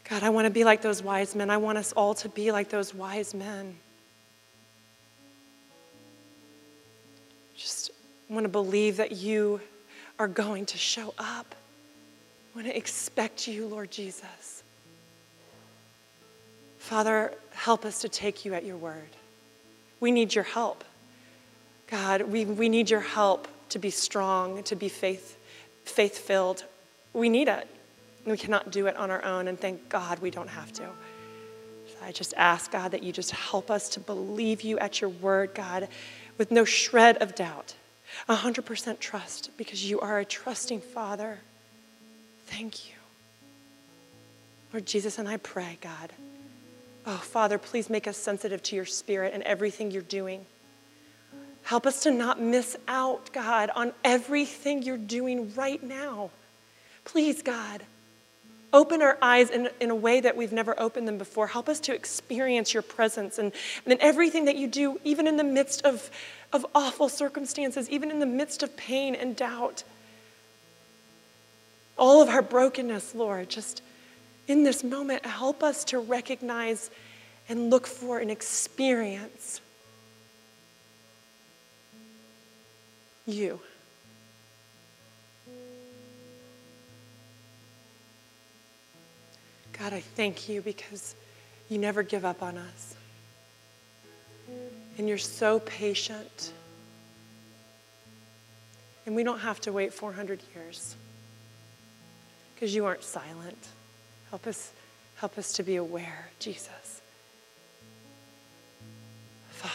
God, 0.08 0.22
I 0.22 0.30
want 0.30 0.46
to 0.46 0.50
be 0.50 0.64
like 0.64 0.80
those 0.80 1.02
wise 1.02 1.34
men. 1.34 1.50
I 1.50 1.58
want 1.58 1.76
us 1.76 1.92
all 1.92 2.14
to 2.14 2.28
be 2.30 2.52
like 2.52 2.70
those 2.70 2.94
wise 2.94 3.34
men. 3.34 3.76
Just 7.54 7.90
want 8.30 8.44
to 8.44 8.48
believe 8.48 8.96
that 8.96 9.12
you 9.12 9.60
are 10.18 10.28
going 10.28 10.66
to 10.66 10.78
show 10.78 11.14
up. 11.18 11.54
I 12.52 12.56
want 12.56 12.68
to 12.68 12.76
expect 12.76 13.48
you, 13.48 13.66
Lord 13.66 13.90
Jesus. 13.90 14.62
Father, 16.78 17.32
help 17.52 17.84
us 17.84 18.02
to 18.02 18.08
take 18.08 18.44
you 18.44 18.54
at 18.54 18.64
your 18.64 18.76
word. 18.76 19.08
We 20.00 20.12
need 20.12 20.34
your 20.34 20.44
help. 20.44 20.84
God, 21.86 22.22
we, 22.22 22.44
we 22.44 22.68
need 22.68 22.90
your 22.90 23.00
help 23.00 23.48
to 23.70 23.78
be 23.78 23.90
strong, 23.90 24.62
to 24.64 24.76
be 24.76 24.88
faith, 24.88 25.36
faith-filled. 25.84 26.64
We 27.12 27.28
need 27.28 27.48
it. 27.48 27.66
We 28.24 28.36
cannot 28.36 28.70
do 28.70 28.86
it 28.86 28.96
on 28.96 29.10
our 29.10 29.24
own, 29.24 29.48
and 29.48 29.58
thank 29.58 29.88
God 29.88 30.18
we 30.20 30.30
don't 30.30 30.48
have 30.48 30.72
to. 30.74 30.82
So 30.82 31.96
I 32.02 32.12
just 32.12 32.34
ask, 32.36 32.70
God, 32.70 32.92
that 32.92 33.02
you 33.02 33.12
just 33.12 33.30
help 33.32 33.70
us 33.70 33.88
to 33.90 34.00
believe 34.00 34.62
you 34.62 34.78
at 34.78 35.00
your 35.00 35.10
word, 35.10 35.54
God, 35.54 35.88
with 36.38 36.50
no 36.50 36.64
shred 36.64 37.18
of 37.18 37.34
doubt. 37.34 37.74
100% 38.28 38.98
trust 38.98 39.50
because 39.56 39.88
you 39.88 40.00
are 40.00 40.18
a 40.18 40.24
trusting 40.24 40.80
Father. 40.80 41.38
Thank 42.46 42.88
you. 42.88 42.94
Lord 44.72 44.86
Jesus, 44.86 45.18
and 45.18 45.28
I 45.28 45.36
pray, 45.36 45.78
God, 45.80 46.12
oh, 47.06 47.16
Father, 47.16 47.58
please 47.58 47.88
make 47.88 48.08
us 48.08 48.16
sensitive 48.16 48.62
to 48.64 48.76
your 48.76 48.86
spirit 48.86 49.32
and 49.34 49.42
everything 49.44 49.90
you're 49.90 50.02
doing. 50.02 50.46
Help 51.62 51.86
us 51.86 52.02
to 52.02 52.10
not 52.10 52.40
miss 52.40 52.76
out, 52.88 53.32
God, 53.32 53.70
on 53.74 53.92
everything 54.04 54.82
you're 54.82 54.96
doing 54.96 55.54
right 55.54 55.82
now. 55.82 56.30
Please, 57.04 57.42
God, 57.42 57.82
Open 58.74 59.02
our 59.02 59.16
eyes 59.22 59.50
in, 59.50 59.68
in 59.78 59.90
a 59.90 59.94
way 59.94 60.20
that 60.20 60.36
we've 60.36 60.52
never 60.52 60.78
opened 60.80 61.06
them 61.06 61.16
before. 61.16 61.46
Help 61.46 61.68
us 61.68 61.78
to 61.78 61.94
experience 61.94 62.74
your 62.74 62.82
presence 62.82 63.38
and, 63.38 63.52
and 63.84 63.92
in 63.92 64.00
everything 64.00 64.46
that 64.46 64.56
you 64.56 64.66
do, 64.66 65.00
even 65.04 65.28
in 65.28 65.36
the 65.36 65.44
midst 65.44 65.82
of, 65.86 66.10
of 66.52 66.66
awful 66.74 67.08
circumstances, 67.08 67.88
even 67.88 68.10
in 68.10 68.18
the 68.18 68.26
midst 68.26 68.64
of 68.64 68.76
pain 68.76 69.14
and 69.14 69.36
doubt. 69.36 69.84
All 71.96 72.20
of 72.20 72.28
our 72.28 72.42
brokenness, 72.42 73.14
Lord, 73.14 73.48
just 73.48 73.80
in 74.48 74.64
this 74.64 74.82
moment, 74.82 75.24
help 75.24 75.62
us 75.62 75.84
to 75.84 76.00
recognize 76.00 76.90
and 77.48 77.70
look 77.70 77.86
for 77.86 78.18
and 78.18 78.28
experience 78.28 79.60
you. 83.24 83.60
God, 89.78 89.92
I 89.92 90.00
thank 90.00 90.48
you 90.48 90.60
because 90.60 91.14
you 91.68 91.78
never 91.78 92.02
give 92.02 92.24
up 92.24 92.42
on 92.42 92.56
us. 92.56 92.94
And 94.98 95.08
you're 95.08 95.18
so 95.18 95.58
patient. 95.60 96.52
And 99.06 99.14
we 99.14 99.24
don't 99.24 99.40
have 99.40 99.60
to 99.62 99.72
wait 99.72 99.92
400 99.92 100.40
years 100.54 100.94
because 102.54 102.74
you 102.74 102.84
aren't 102.86 103.02
silent. 103.02 103.68
Help 104.30 104.46
us, 104.46 104.72
help 105.16 105.36
us 105.36 105.52
to 105.54 105.62
be 105.62 105.76
aware, 105.76 106.28
Jesus. 106.38 107.02
Father, 109.50 109.72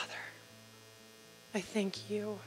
I 1.53 1.61
thank 1.61 2.09
you. 2.09 2.39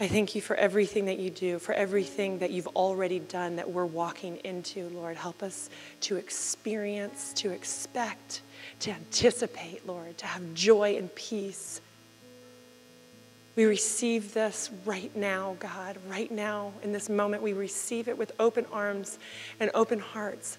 I 0.00 0.06
thank 0.06 0.36
you 0.36 0.40
for 0.40 0.54
everything 0.54 1.06
that 1.06 1.18
you 1.18 1.28
do, 1.28 1.58
for 1.58 1.72
everything 1.72 2.38
that 2.38 2.50
you've 2.50 2.68
already 2.68 3.18
done 3.18 3.56
that 3.56 3.68
we're 3.68 3.84
walking 3.84 4.36
into, 4.44 4.88
Lord. 4.90 5.16
Help 5.16 5.42
us 5.42 5.70
to 6.02 6.16
experience, 6.16 7.32
to 7.34 7.50
expect, 7.50 8.42
to 8.80 8.92
anticipate, 8.92 9.84
Lord, 9.88 10.16
to 10.18 10.26
have 10.26 10.54
joy 10.54 10.96
and 10.96 11.12
peace. 11.16 11.80
We 13.56 13.64
receive 13.64 14.34
this 14.34 14.70
right 14.84 15.14
now, 15.16 15.56
God, 15.58 15.96
right 16.08 16.30
now, 16.30 16.72
in 16.84 16.92
this 16.92 17.08
moment. 17.08 17.42
We 17.42 17.52
receive 17.52 18.06
it 18.06 18.16
with 18.16 18.30
open 18.38 18.66
arms 18.72 19.18
and 19.58 19.68
open 19.74 19.98
hearts. 19.98 20.58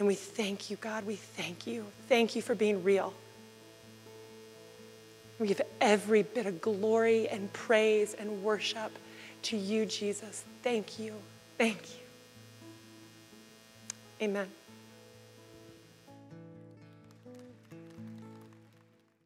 And 0.00 0.08
we 0.08 0.16
thank 0.16 0.70
you, 0.70 0.76
God. 0.78 1.06
We 1.06 1.14
thank 1.14 1.68
you. 1.68 1.86
Thank 2.08 2.34
you 2.34 2.42
for 2.42 2.56
being 2.56 2.82
real. 2.82 3.14
We 5.42 5.48
give 5.48 5.62
every 5.80 6.22
bit 6.22 6.46
of 6.46 6.60
glory 6.60 7.28
and 7.28 7.52
praise 7.52 8.14
and 8.14 8.44
worship 8.44 8.92
to 9.42 9.56
you, 9.56 9.86
Jesus. 9.86 10.44
Thank 10.62 11.00
you. 11.00 11.14
Thank 11.58 11.80
you. 11.80 12.04
Amen. 14.24 14.46